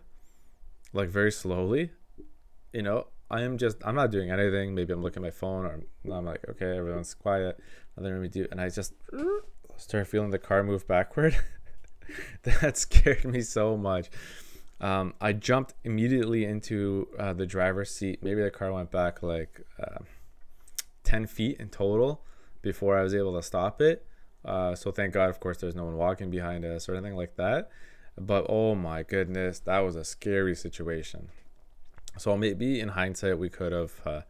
like 0.93 1.09
very 1.09 1.31
slowly. 1.31 1.91
You 2.73 2.81
know, 2.81 3.07
I 3.29 3.41
am 3.41 3.57
just, 3.57 3.77
I'm 3.85 3.95
not 3.95 4.11
doing 4.11 4.31
anything. 4.31 4.73
Maybe 4.73 4.93
I'm 4.93 5.03
looking 5.03 5.23
at 5.23 5.27
my 5.27 5.31
phone 5.31 5.65
or 5.65 5.81
I'm 6.11 6.25
like, 6.25 6.45
okay, 6.49 6.77
everyone's 6.77 7.13
quiet. 7.13 7.59
Nothing 7.97 8.21
me 8.21 8.27
do. 8.29 8.47
And 8.51 8.61
I 8.61 8.69
just 8.69 8.93
start 9.77 10.07
feeling 10.07 10.29
the 10.29 10.39
car 10.39 10.63
move 10.63 10.87
backward. 10.87 11.37
that 12.43 12.77
scared 12.77 13.25
me 13.25 13.41
so 13.41 13.77
much. 13.77 14.09
Um, 14.79 15.13
I 15.19 15.33
jumped 15.33 15.73
immediately 15.83 16.45
into 16.45 17.07
uh, 17.17 17.33
the 17.33 17.45
driver's 17.45 17.89
seat. 17.89 18.21
Maybe 18.21 18.41
the 18.41 18.51
car 18.51 18.71
went 18.71 18.91
back 18.91 19.23
like 19.23 19.61
uh, 19.81 20.03
10 21.03 21.25
feet 21.27 21.59
in 21.59 21.69
total 21.69 22.23
before 22.61 22.97
I 22.97 23.03
was 23.03 23.15
able 23.15 23.35
to 23.35 23.41
stop 23.41 23.81
it. 23.81 24.05
Uh, 24.45 24.75
so 24.75 24.91
thank 24.91 25.13
God, 25.13 25.29
of 25.29 25.39
course, 25.39 25.57
there's 25.57 25.75
no 25.75 25.85
one 25.85 25.97
walking 25.97 26.29
behind 26.29 26.63
us 26.63 26.87
or 26.87 26.95
anything 26.95 27.15
like 27.15 27.35
that. 27.37 27.69
But 28.19 28.45
oh 28.49 28.75
my 28.75 29.03
goodness, 29.03 29.59
that 29.59 29.79
was 29.79 29.95
a 29.95 30.03
scary 30.03 30.55
situation. 30.55 31.29
So 32.17 32.37
maybe 32.37 32.79
in 32.79 32.89
hindsight, 32.89 33.37
we 33.37 33.49
could 33.49 33.71
have 33.71 33.93
uh, 34.05 34.21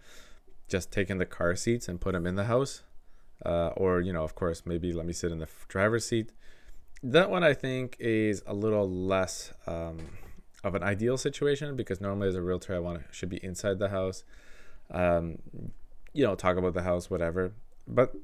just 0.67 0.91
taken 0.91 1.17
the 1.17 1.25
car 1.25 1.55
seats 1.55 1.87
and 1.87 1.99
put 1.99 2.13
them 2.13 2.25
in 2.27 2.35
the 2.35 2.45
house. 2.45 2.83
Uh, 3.45 3.67
or, 3.77 4.01
you 4.01 4.11
know, 4.11 4.23
of 4.23 4.35
course, 4.35 4.63
maybe 4.65 4.91
let 4.91 5.05
me 5.05 5.13
sit 5.13 5.31
in 5.31 5.39
the 5.39 5.47
driver's 5.67 6.05
seat. 6.05 6.31
That 7.03 7.29
one 7.29 7.43
I 7.43 7.53
think 7.53 7.95
is 7.99 8.41
a 8.47 8.53
little 8.53 8.89
less 8.89 9.53
um, 9.67 9.97
of 10.63 10.75
an 10.75 10.83
ideal 10.83 11.17
situation 11.17 11.75
because 11.75 12.01
normally 12.01 12.29
as 12.29 12.35
a 12.35 12.41
realtor, 12.41 12.75
I 12.75 12.79
want 12.79 12.99
to 12.99 13.05
should 13.13 13.29
be 13.29 13.43
inside 13.43 13.79
the 13.79 13.89
house. 13.89 14.23
Um, 14.91 15.39
you 16.13 16.25
know, 16.25 16.35
talk 16.35 16.57
about 16.57 16.73
the 16.73 16.83
house, 16.83 17.09
whatever. 17.09 17.53
But 17.87 18.15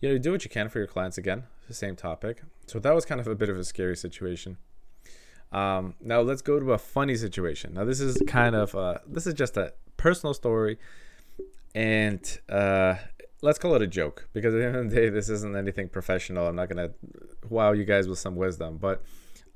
you 0.00 0.08
know, 0.08 0.18
do 0.18 0.32
what 0.32 0.44
you 0.44 0.50
can 0.50 0.68
for 0.68 0.78
your 0.78 0.86
clients 0.86 1.18
again. 1.18 1.44
The 1.68 1.74
same 1.74 1.96
topic. 1.96 2.42
So 2.66 2.78
that 2.78 2.94
was 2.94 3.04
kind 3.04 3.20
of 3.20 3.26
a 3.26 3.34
bit 3.34 3.48
of 3.48 3.58
a 3.58 3.64
scary 3.64 3.96
situation. 3.96 4.56
Um, 5.52 5.94
now 6.00 6.20
let's 6.20 6.42
go 6.42 6.60
to 6.60 6.72
a 6.72 6.78
funny 6.78 7.16
situation. 7.16 7.74
Now 7.74 7.84
this 7.84 8.00
is 8.00 8.20
kind 8.26 8.54
of 8.54 8.74
uh, 8.74 8.98
this 9.06 9.26
is 9.26 9.34
just 9.34 9.56
a 9.56 9.72
personal 9.96 10.32
story, 10.32 10.78
and 11.74 12.38
uh, 12.48 12.94
let's 13.42 13.58
call 13.58 13.74
it 13.74 13.82
a 13.82 13.86
joke 13.86 14.28
because 14.32 14.54
at 14.54 14.58
the 14.58 14.66
end 14.66 14.76
of 14.76 14.90
the 14.90 14.96
day, 14.96 15.08
this 15.08 15.28
isn't 15.28 15.56
anything 15.56 15.88
professional. 15.88 16.46
I'm 16.46 16.56
not 16.56 16.68
gonna 16.68 16.90
wow 17.48 17.72
you 17.72 17.84
guys 17.84 18.08
with 18.08 18.18
some 18.18 18.36
wisdom, 18.36 18.78
but 18.78 19.02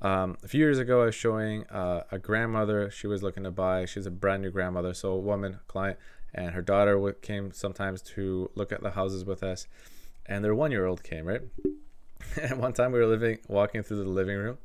um, 0.01 0.37
a 0.43 0.47
few 0.47 0.59
years 0.59 0.77
ago, 0.77 1.01
I 1.01 1.05
was 1.05 1.15
showing 1.15 1.65
uh, 1.67 2.03
a 2.11 2.19
grandmother. 2.19 2.91
She 2.91 3.07
was 3.07 3.23
looking 3.23 3.43
to 3.43 3.51
buy. 3.51 3.85
She's 3.85 4.05
a 4.05 4.11
brand 4.11 4.43
new 4.43 4.51
grandmother, 4.51 4.93
so 4.93 5.11
a 5.11 5.19
woman 5.19 5.59
client, 5.67 5.97
and 6.33 6.51
her 6.51 6.61
daughter 6.61 7.13
came 7.21 7.51
sometimes 7.51 8.01
to 8.01 8.49
look 8.55 8.71
at 8.71 8.83
the 8.83 8.91
houses 8.91 9.25
with 9.25 9.41
us, 9.41 9.67
and 10.25 10.43
their 10.43 10.55
one-year-old 10.55 11.03
came 11.03 11.25
right. 11.25 11.41
And 12.41 12.59
one 12.59 12.73
time 12.73 12.91
we 12.91 12.99
were 12.99 13.05
living, 13.05 13.37
walking 13.47 13.83
through 13.83 14.03
the 14.03 14.09
living 14.09 14.37
room, 14.37 14.57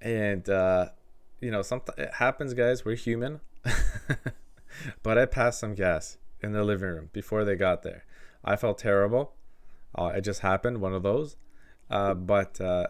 and 0.00 0.48
uh, 0.48 0.86
you 1.40 1.50
know, 1.50 1.62
something 1.62 1.94
it 1.98 2.14
happens, 2.14 2.54
guys. 2.54 2.84
We're 2.84 2.96
human, 2.96 3.40
but 5.02 5.18
I 5.18 5.26
passed 5.26 5.60
some 5.60 5.74
gas 5.74 6.16
in 6.40 6.52
the 6.52 6.64
living 6.64 6.88
room 6.88 7.10
before 7.12 7.44
they 7.44 7.56
got 7.56 7.82
there. 7.82 8.04
I 8.44 8.56
felt 8.56 8.78
terrible. 8.78 9.34
Uh, 9.94 10.12
it 10.14 10.22
just 10.22 10.40
happened, 10.40 10.80
one 10.80 10.94
of 10.94 11.02
those. 11.02 11.36
Uh, 11.90 12.14
but 12.14 12.60
uh, 12.60 12.88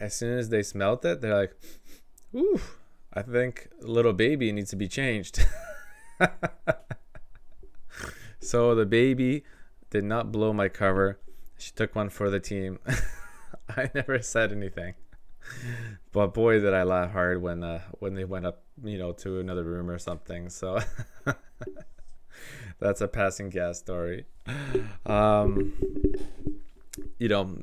as 0.00 0.14
soon 0.14 0.38
as 0.38 0.48
they 0.48 0.62
smelt 0.62 1.04
it, 1.04 1.20
they're 1.20 1.36
like, 1.36 1.56
"Ooh, 2.34 2.60
I 3.12 3.22
think 3.22 3.68
little 3.80 4.12
baby 4.12 4.50
needs 4.52 4.70
to 4.70 4.76
be 4.76 4.88
changed." 4.88 5.46
so 8.40 8.74
the 8.74 8.86
baby 8.86 9.44
did 9.90 10.04
not 10.04 10.32
blow 10.32 10.52
my 10.52 10.68
cover. 10.68 11.18
She 11.56 11.72
took 11.72 11.94
one 11.94 12.08
for 12.08 12.30
the 12.30 12.40
team. 12.40 12.80
I 13.68 13.90
never 13.94 14.20
said 14.20 14.50
anything, 14.52 14.94
but 16.10 16.34
boy, 16.34 16.58
did 16.58 16.74
I 16.74 16.82
laugh 16.82 17.12
hard 17.12 17.40
when 17.40 17.62
uh, 17.62 17.82
when 18.00 18.14
they 18.14 18.24
went 18.24 18.46
up, 18.46 18.62
you 18.82 18.98
know, 18.98 19.12
to 19.12 19.38
another 19.38 19.62
room 19.64 19.88
or 19.88 19.98
something. 19.98 20.48
So 20.50 20.80
that's 22.82 23.00
a 23.00 23.08
passing 23.08 23.48
gas 23.48 23.78
story. 23.78 24.26
Um, 25.06 25.72
you 27.18 27.28
know, 27.28 27.62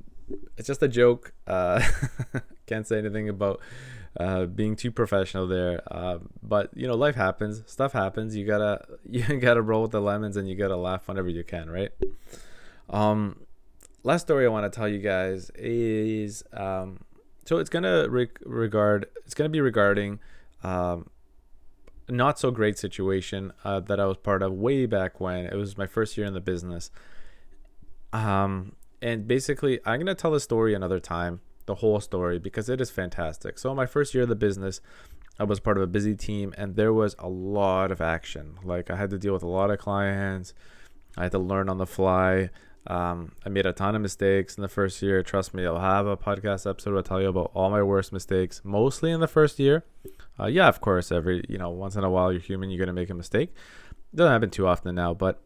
it's 0.57 0.67
just 0.67 0.81
a 0.81 0.87
joke. 0.87 1.33
Uh, 1.45 1.81
can't 2.65 2.87
say 2.87 2.97
anything 2.97 3.29
about 3.29 3.59
uh, 4.17 4.45
being 4.45 4.75
too 4.75 4.91
professional 4.91 5.47
there. 5.47 5.81
Uh, 5.91 6.19
but 6.41 6.69
you 6.75 6.87
know, 6.87 6.95
life 6.95 7.15
happens. 7.15 7.63
Stuff 7.65 7.93
happens. 7.93 8.35
You 8.35 8.45
gotta 8.45 8.85
you 9.09 9.23
gotta 9.39 9.61
roll 9.61 9.83
with 9.83 9.91
the 9.91 10.01
lemons, 10.01 10.37
and 10.37 10.49
you 10.49 10.55
gotta 10.55 10.77
laugh 10.77 11.07
whenever 11.07 11.29
you 11.29 11.43
can, 11.43 11.69
right? 11.69 11.91
Um, 12.89 13.41
last 14.03 14.23
story 14.23 14.45
I 14.45 14.49
want 14.49 14.71
to 14.71 14.75
tell 14.75 14.87
you 14.87 14.99
guys 14.99 15.51
is 15.55 16.43
um, 16.53 17.01
so 17.45 17.57
it's 17.57 17.69
gonna 17.69 18.07
re- 18.09 18.29
regard 18.45 19.07
it's 19.25 19.33
gonna 19.33 19.49
be 19.49 19.61
regarding 19.61 20.19
um, 20.63 21.09
not 22.09 22.39
so 22.39 22.51
great 22.51 22.77
situation 22.77 23.51
uh, 23.63 23.79
that 23.81 23.99
I 23.99 24.05
was 24.05 24.17
part 24.17 24.41
of 24.41 24.53
way 24.53 24.85
back 24.85 25.19
when 25.19 25.45
it 25.45 25.55
was 25.55 25.77
my 25.77 25.87
first 25.87 26.17
year 26.17 26.25
in 26.25 26.33
the 26.33 26.41
business. 26.41 26.91
Um, 28.13 28.73
and 29.01 29.27
basically, 29.27 29.79
I'm 29.85 29.99
gonna 29.99 30.15
tell 30.15 30.31
the 30.31 30.39
story 30.39 30.73
another 30.73 30.99
time, 30.99 31.41
the 31.65 31.75
whole 31.75 31.99
story, 31.99 32.39
because 32.39 32.69
it 32.69 32.81
is 32.81 32.89
fantastic. 32.89 33.59
So, 33.59 33.73
my 33.73 33.85
first 33.85 34.13
year 34.13 34.23
of 34.23 34.29
the 34.29 34.35
business, 34.35 34.81
I 35.39 35.45
was 35.45 35.59
part 35.61 35.77
of 35.77 35.83
a 35.83 35.87
busy 35.87 36.15
team, 36.15 36.53
and 36.57 36.75
there 36.75 36.91
was 36.91 37.15
a 37.17 37.29
lot 37.29 37.91
of 37.91 38.01
action. 38.01 38.57
Like 38.63 38.91
I 38.91 38.97
had 38.97 39.09
to 39.11 39.17
deal 39.17 39.33
with 39.33 39.43
a 39.43 39.47
lot 39.47 39.71
of 39.71 39.79
clients. 39.79 40.53
I 41.17 41.23
had 41.23 41.31
to 41.31 41.39
learn 41.39 41.69
on 41.69 41.77
the 41.77 41.87
fly. 41.87 42.49
Um, 42.87 43.33
I 43.45 43.49
made 43.49 43.65
a 43.65 43.73
ton 43.73 43.95
of 43.95 44.01
mistakes 44.01 44.57
in 44.57 44.61
the 44.61 44.67
first 44.67 45.01
year. 45.01 45.23
Trust 45.23 45.53
me, 45.53 45.65
I'll 45.65 45.79
have 45.79 46.07
a 46.07 46.17
podcast 46.17 46.69
episode 46.69 46.91
where 46.91 46.97
I'll 46.97 47.03
tell 47.03 47.21
you 47.21 47.29
about 47.29 47.51
all 47.53 47.69
my 47.69 47.83
worst 47.83 48.11
mistakes, 48.11 48.61
mostly 48.63 49.11
in 49.11 49.19
the 49.19 49.27
first 49.27 49.59
year. 49.59 49.85
Uh, 50.39 50.47
yeah, 50.47 50.67
of 50.67 50.81
course, 50.81 51.11
every 51.11 51.43
you 51.49 51.57
know, 51.57 51.69
once 51.69 51.95
in 51.95 52.03
a 52.03 52.09
while 52.09 52.31
you're 52.31 52.41
human, 52.41 52.69
you're 52.69 52.79
gonna 52.79 52.93
make 52.93 53.09
a 53.09 53.13
mistake. 53.13 53.53
Doesn't 54.13 54.31
happen 54.31 54.49
too 54.49 54.67
often 54.67 54.95
now, 54.95 55.13
but 55.13 55.41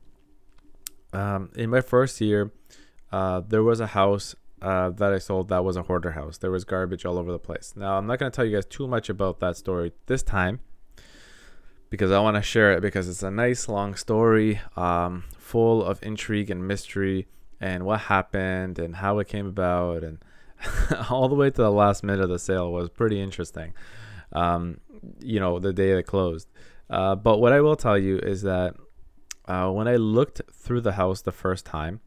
um, 1.12 1.49
in 1.56 1.69
my 1.69 1.82
first 1.82 2.21
year, 2.21 2.51
uh, 3.12 3.41
there 3.47 3.63
was 3.63 3.79
a 3.79 3.88
house 3.88 4.36
uh, 4.62 4.89
that 4.91 5.13
I 5.13 5.19
sold 5.19 5.49
that 5.49 5.63
was 5.63 5.75
a 5.75 5.84
hoarder 5.84 6.12
house. 6.12 6.38
There 6.38 6.51
was 6.51 6.63
garbage 6.63 7.06
all 7.06 7.17
over 7.17 7.32
the 7.32 7.39
place. 7.39 7.73
Now 7.75 7.97
I'm 7.97 8.08
not 8.08 8.19
gonna 8.19 8.32
tell 8.32 8.45
you 8.45 8.56
guys 8.56 8.65
too 8.65 8.88
much 8.88 9.10
about 9.10 9.39
that 9.39 9.58
story 9.58 9.91
this 10.06 10.23
time 10.23 10.60
because 11.89 12.12
I 12.12 12.19
want 12.19 12.38
to 12.38 12.41
share 12.41 12.73
it 12.73 12.82
because 12.82 13.08
it's 13.08 13.21
a 13.21 13.29
nice 13.29 13.67
long 13.67 13.93
story, 13.95 14.60
um, 14.75 15.25
full 15.38 15.84
of 15.84 16.01
intrigue 16.01 16.49
and 16.49 16.67
mystery 16.67 17.27
and 17.62 17.86
what 17.86 18.01
happened 18.01 18.79
and 18.79 18.95
how 18.95 19.19
it 19.19 19.27
came 19.27 19.45
about 19.45 20.03
and 20.03 20.17
all 21.10 21.29
the 21.29 21.36
way 21.36 21.49
to 21.49 21.62
the 21.62 21.71
last 21.71 22.03
minute 22.03 22.23
of 22.23 22.29
the 22.29 22.39
sale 22.39 22.71
was 22.71 22.89
pretty 22.89 23.21
interesting 23.21 23.73
um, 24.34 24.80
you 25.19 25.39
know, 25.39 25.60
the 25.60 25.74
day 25.74 25.91
it 25.91 26.04
closed. 26.04 26.50
Uh, 26.89 27.15
but 27.15 27.39
what 27.39 27.54
I 27.54 27.62
will 27.62 27.76
tell 27.76 27.98
you 27.98 28.17
is 28.17 28.41
that 28.41 28.76
uh, 29.46 29.69
when 29.72 29.88
I 29.88 29.96
looked 29.96 30.41
through 30.52 30.82
the 30.82 30.93
house 30.93 31.22
the 31.22 31.32
first 31.32 31.65
time, 31.65 32.02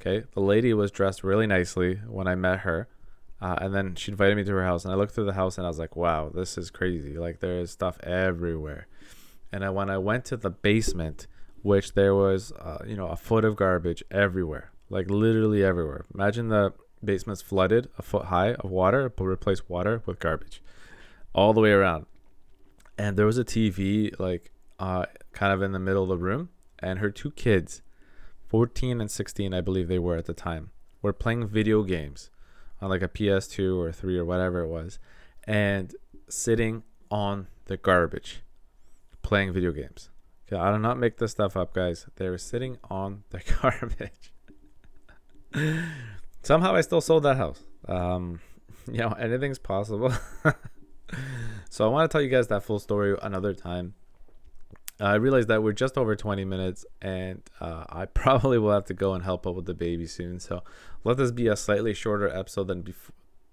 okay, 0.00 0.26
the 0.34 0.40
lady 0.40 0.72
was 0.74 0.90
dressed 0.90 1.22
really 1.22 1.46
nicely 1.46 1.96
when 2.06 2.26
I 2.26 2.34
met 2.34 2.60
her. 2.60 2.88
Uh, 3.40 3.56
and 3.60 3.74
then 3.74 3.94
she 3.96 4.12
invited 4.12 4.36
me 4.36 4.44
to 4.44 4.52
her 4.52 4.64
house, 4.64 4.84
and 4.84 4.92
I 4.92 4.96
looked 4.96 5.14
through 5.14 5.24
the 5.24 5.32
house, 5.32 5.58
and 5.58 5.66
I 5.66 5.68
was 5.68 5.78
like, 5.78 5.96
"Wow, 5.96 6.30
this 6.32 6.56
is 6.56 6.70
crazy! 6.70 7.18
Like 7.18 7.40
there 7.40 7.58
is 7.58 7.72
stuff 7.72 7.98
everywhere." 8.04 8.86
And 9.50 9.64
I, 9.64 9.70
when 9.70 9.90
I 9.90 9.98
went 9.98 10.24
to 10.26 10.36
the 10.36 10.48
basement, 10.48 11.26
which 11.62 11.94
there 11.94 12.14
was, 12.14 12.52
uh, 12.52 12.84
you 12.86 12.94
know, 12.94 13.08
a 13.08 13.16
foot 13.16 13.44
of 13.44 13.56
garbage 13.56 14.04
everywhere, 14.12 14.70
like 14.90 15.10
literally 15.10 15.64
everywhere. 15.64 16.04
Imagine 16.14 16.50
the 16.50 16.72
basement's 17.02 17.42
flooded, 17.42 17.88
a 17.98 18.02
foot 18.02 18.26
high 18.26 18.52
of 18.52 18.70
water, 18.70 19.08
but 19.08 19.24
replace 19.24 19.68
water 19.68 20.04
with 20.06 20.20
garbage 20.20 20.62
all 21.34 21.52
the 21.52 21.60
way 21.60 21.70
around. 21.70 22.06
And 22.98 23.16
there 23.16 23.26
was 23.26 23.38
a 23.38 23.44
TV 23.44 24.18
like 24.18 24.52
uh, 24.78 25.06
kind 25.32 25.52
of 25.52 25.62
in 25.62 25.72
the 25.72 25.78
middle 25.78 26.02
of 26.02 26.08
the 26.08 26.16
room, 26.16 26.50
and 26.78 26.98
her 26.98 27.10
two 27.10 27.30
kids, 27.30 27.82
14 28.48 29.00
and 29.00 29.10
16, 29.10 29.54
I 29.54 29.60
believe 29.60 29.88
they 29.88 29.98
were 29.98 30.16
at 30.16 30.26
the 30.26 30.34
time, 30.34 30.70
were 31.00 31.12
playing 31.12 31.46
video 31.48 31.82
games 31.82 32.30
on 32.80 32.90
like 32.90 33.02
a 33.02 33.08
PS2 33.08 33.78
or 33.78 33.92
3 33.92 34.18
or 34.18 34.24
whatever 34.24 34.60
it 34.60 34.68
was, 34.68 34.98
and 35.44 35.94
sitting 36.28 36.82
on 37.10 37.46
the 37.66 37.76
garbage 37.76 38.42
playing 39.22 39.52
video 39.52 39.70
games. 39.70 40.10
Okay, 40.46 40.60
I 40.60 40.72
do 40.72 40.78
not 40.78 40.98
make 40.98 41.18
this 41.18 41.30
stuff 41.30 41.56
up, 41.56 41.72
guys. 41.72 42.06
They 42.16 42.28
were 42.28 42.38
sitting 42.38 42.78
on 42.90 43.24
the 43.30 43.40
garbage. 43.62 44.32
Somehow 46.42 46.74
I 46.74 46.80
still 46.80 47.00
sold 47.00 47.22
that 47.22 47.36
house. 47.36 47.62
Um, 47.88 48.40
you 48.90 48.98
know, 48.98 49.10
anything's 49.10 49.58
possible. 49.58 50.12
so 51.70 51.84
I 51.84 51.88
want 51.88 52.10
to 52.10 52.12
tell 52.12 52.22
you 52.22 52.28
guys 52.28 52.48
that 52.48 52.62
full 52.62 52.78
story 52.78 53.16
another 53.22 53.54
time. 53.54 53.94
I 55.00 55.14
realized 55.14 55.48
that 55.48 55.62
we're 55.62 55.72
just 55.72 55.98
over 55.98 56.14
20 56.14 56.44
minutes, 56.44 56.84
and 57.00 57.42
uh, 57.60 57.84
I 57.88 58.04
probably 58.14 58.58
will 58.58 58.72
have 58.72 58.84
to 58.86 58.94
go 58.94 59.14
and 59.14 59.24
help 59.24 59.46
out 59.46 59.54
with 59.54 59.66
the 59.66 59.74
baby 59.74 60.06
soon. 60.06 60.38
So 60.38 60.62
let 61.04 61.16
this 61.16 61.32
be 61.32 61.48
a 61.48 61.56
slightly 61.56 61.94
shorter 61.94 62.28
episode 62.28 62.68
than 62.68 62.94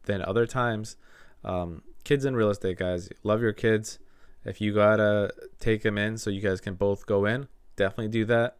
than 0.04 0.22
other 0.24 0.45
times. 0.45 0.95
Um, 1.43 1.84
kids 2.04 2.26
in 2.26 2.36
real 2.36 2.50
estate, 2.50 2.78
guys, 2.78 3.10
love 3.24 3.41
your 3.41 3.54
kids. 3.54 4.00
If 4.45 4.62
you 4.62 4.74
gotta 4.74 5.32
take 5.60 5.84
them 5.84 5.98
in 5.98 6.17
so 6.17 6.30
you 6.30 6.41
guys 6.41 6.62
can 6.62 6.76
both 6.76 7.06
go 7.06 7.26
in, 7.26 7.48
definitely 7.76 8.10
do 8.10 8.26
that. 8.26 8.58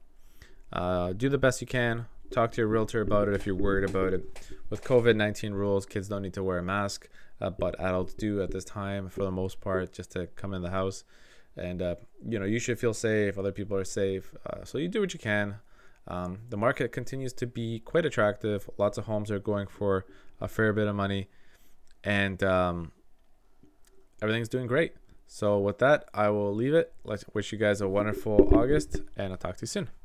Uh, 0.72 1.14
do 1.14 1.30
the 1.30 1.38
best 1.38 1.62
you 1.62 1.68
can. 1.68 2.06
Talk 2.32 2.52
to 2.52 2.62
your 2.62 2.68
realtor 2.68 3.02
about 3.02 3.28
it 3.28 3.34
if 3.34 3.46
you're 3.46 3.56
worried 3.56 3.90
about 3.90 4.14
it. 4.14 4.52
With 4.70 4.84
COVID 4.84 5.16
19 5.16 5.54
rules, 5.54 5.86
kids 5.86 6.08
don't 6.08 6.22
need 6.22 6.34
to 6.36 6.44
wear 6.44 6.60
a 6.60 6.64
mask, 6.64 7.10
uh, 7.42 7.50
but 7.50 7.80
adults 7.80 8.14
do 8.14 8.42
at 8.42 8.52
this 8.52 8.64
time 8.64 9.10
for 9.10 9.24
the 9.24 9.32
most 9.32 9.62
part 9.62 9.92
just 9.94 10.12
to 10.12 10.28
come 10.28 10.54
in 10.54 10.62
the 10.62 10.70
house. 10.70 11.04
And, 11.58 11.82
uh, 11.82 11.96
you 12.26 12.40
know, 12.40 12.46
you 12.46 12.60
should 12.60 12.80
feel 12.80 12.94
safe. 12.94 13.38
Other 13.38 13.52
people 13.52 13.76
are 13.78 13.84
safe. 13.84 14.34
Uh, 14.46 14.64
so 14.64 14.78
you 14.78 14.88
do 14.88 15.02
what 15.02 15.14
you 15.14 15.20
can. 15.20 15.56
Um, 16.08 16.40
the 16.50 16.58
market 16.58 16.92
continues 16.92 17.34
to 17.34 17.48
be 17.48 17.80
quite 17.80 18.06
attractive. 18.06 18.70
Lots 18.78 18.98
of 18.98 19.06
homes 19.06 19.32
are 19.32 19.40
going 19.40 19.68
for 19.68 20.06
a 20.40 20.48
fair 20.48 20.72
bit 20.72 20.88
of 20.88 20.96
money. 20.96 21.30
And 22.04 22.42
um, 22.44 22.92
everything's 24.22 24.50
doing 24.50 24.68
great. 24.68 24.94
So, 25.32 25.60
with 25.60 25.78
that, 25.78 26.10
I 26.12 26.30
will 26.30 26.56
leave 26.56 26.74
it. 26.74 26.92
Let's 27.04 27.24
wish 27.36 27.52
you 27.52 27.60
guys 27.60 27.82
a 27.82 27.88
wonderful 27.88 28.50
August, 28.52 29.02
and 29.16 29.32
I'll 29.32 29.38
talk 29.38 29.58
to 29.58 29.64
you 29.64 29.68
soon. 29.68 29.99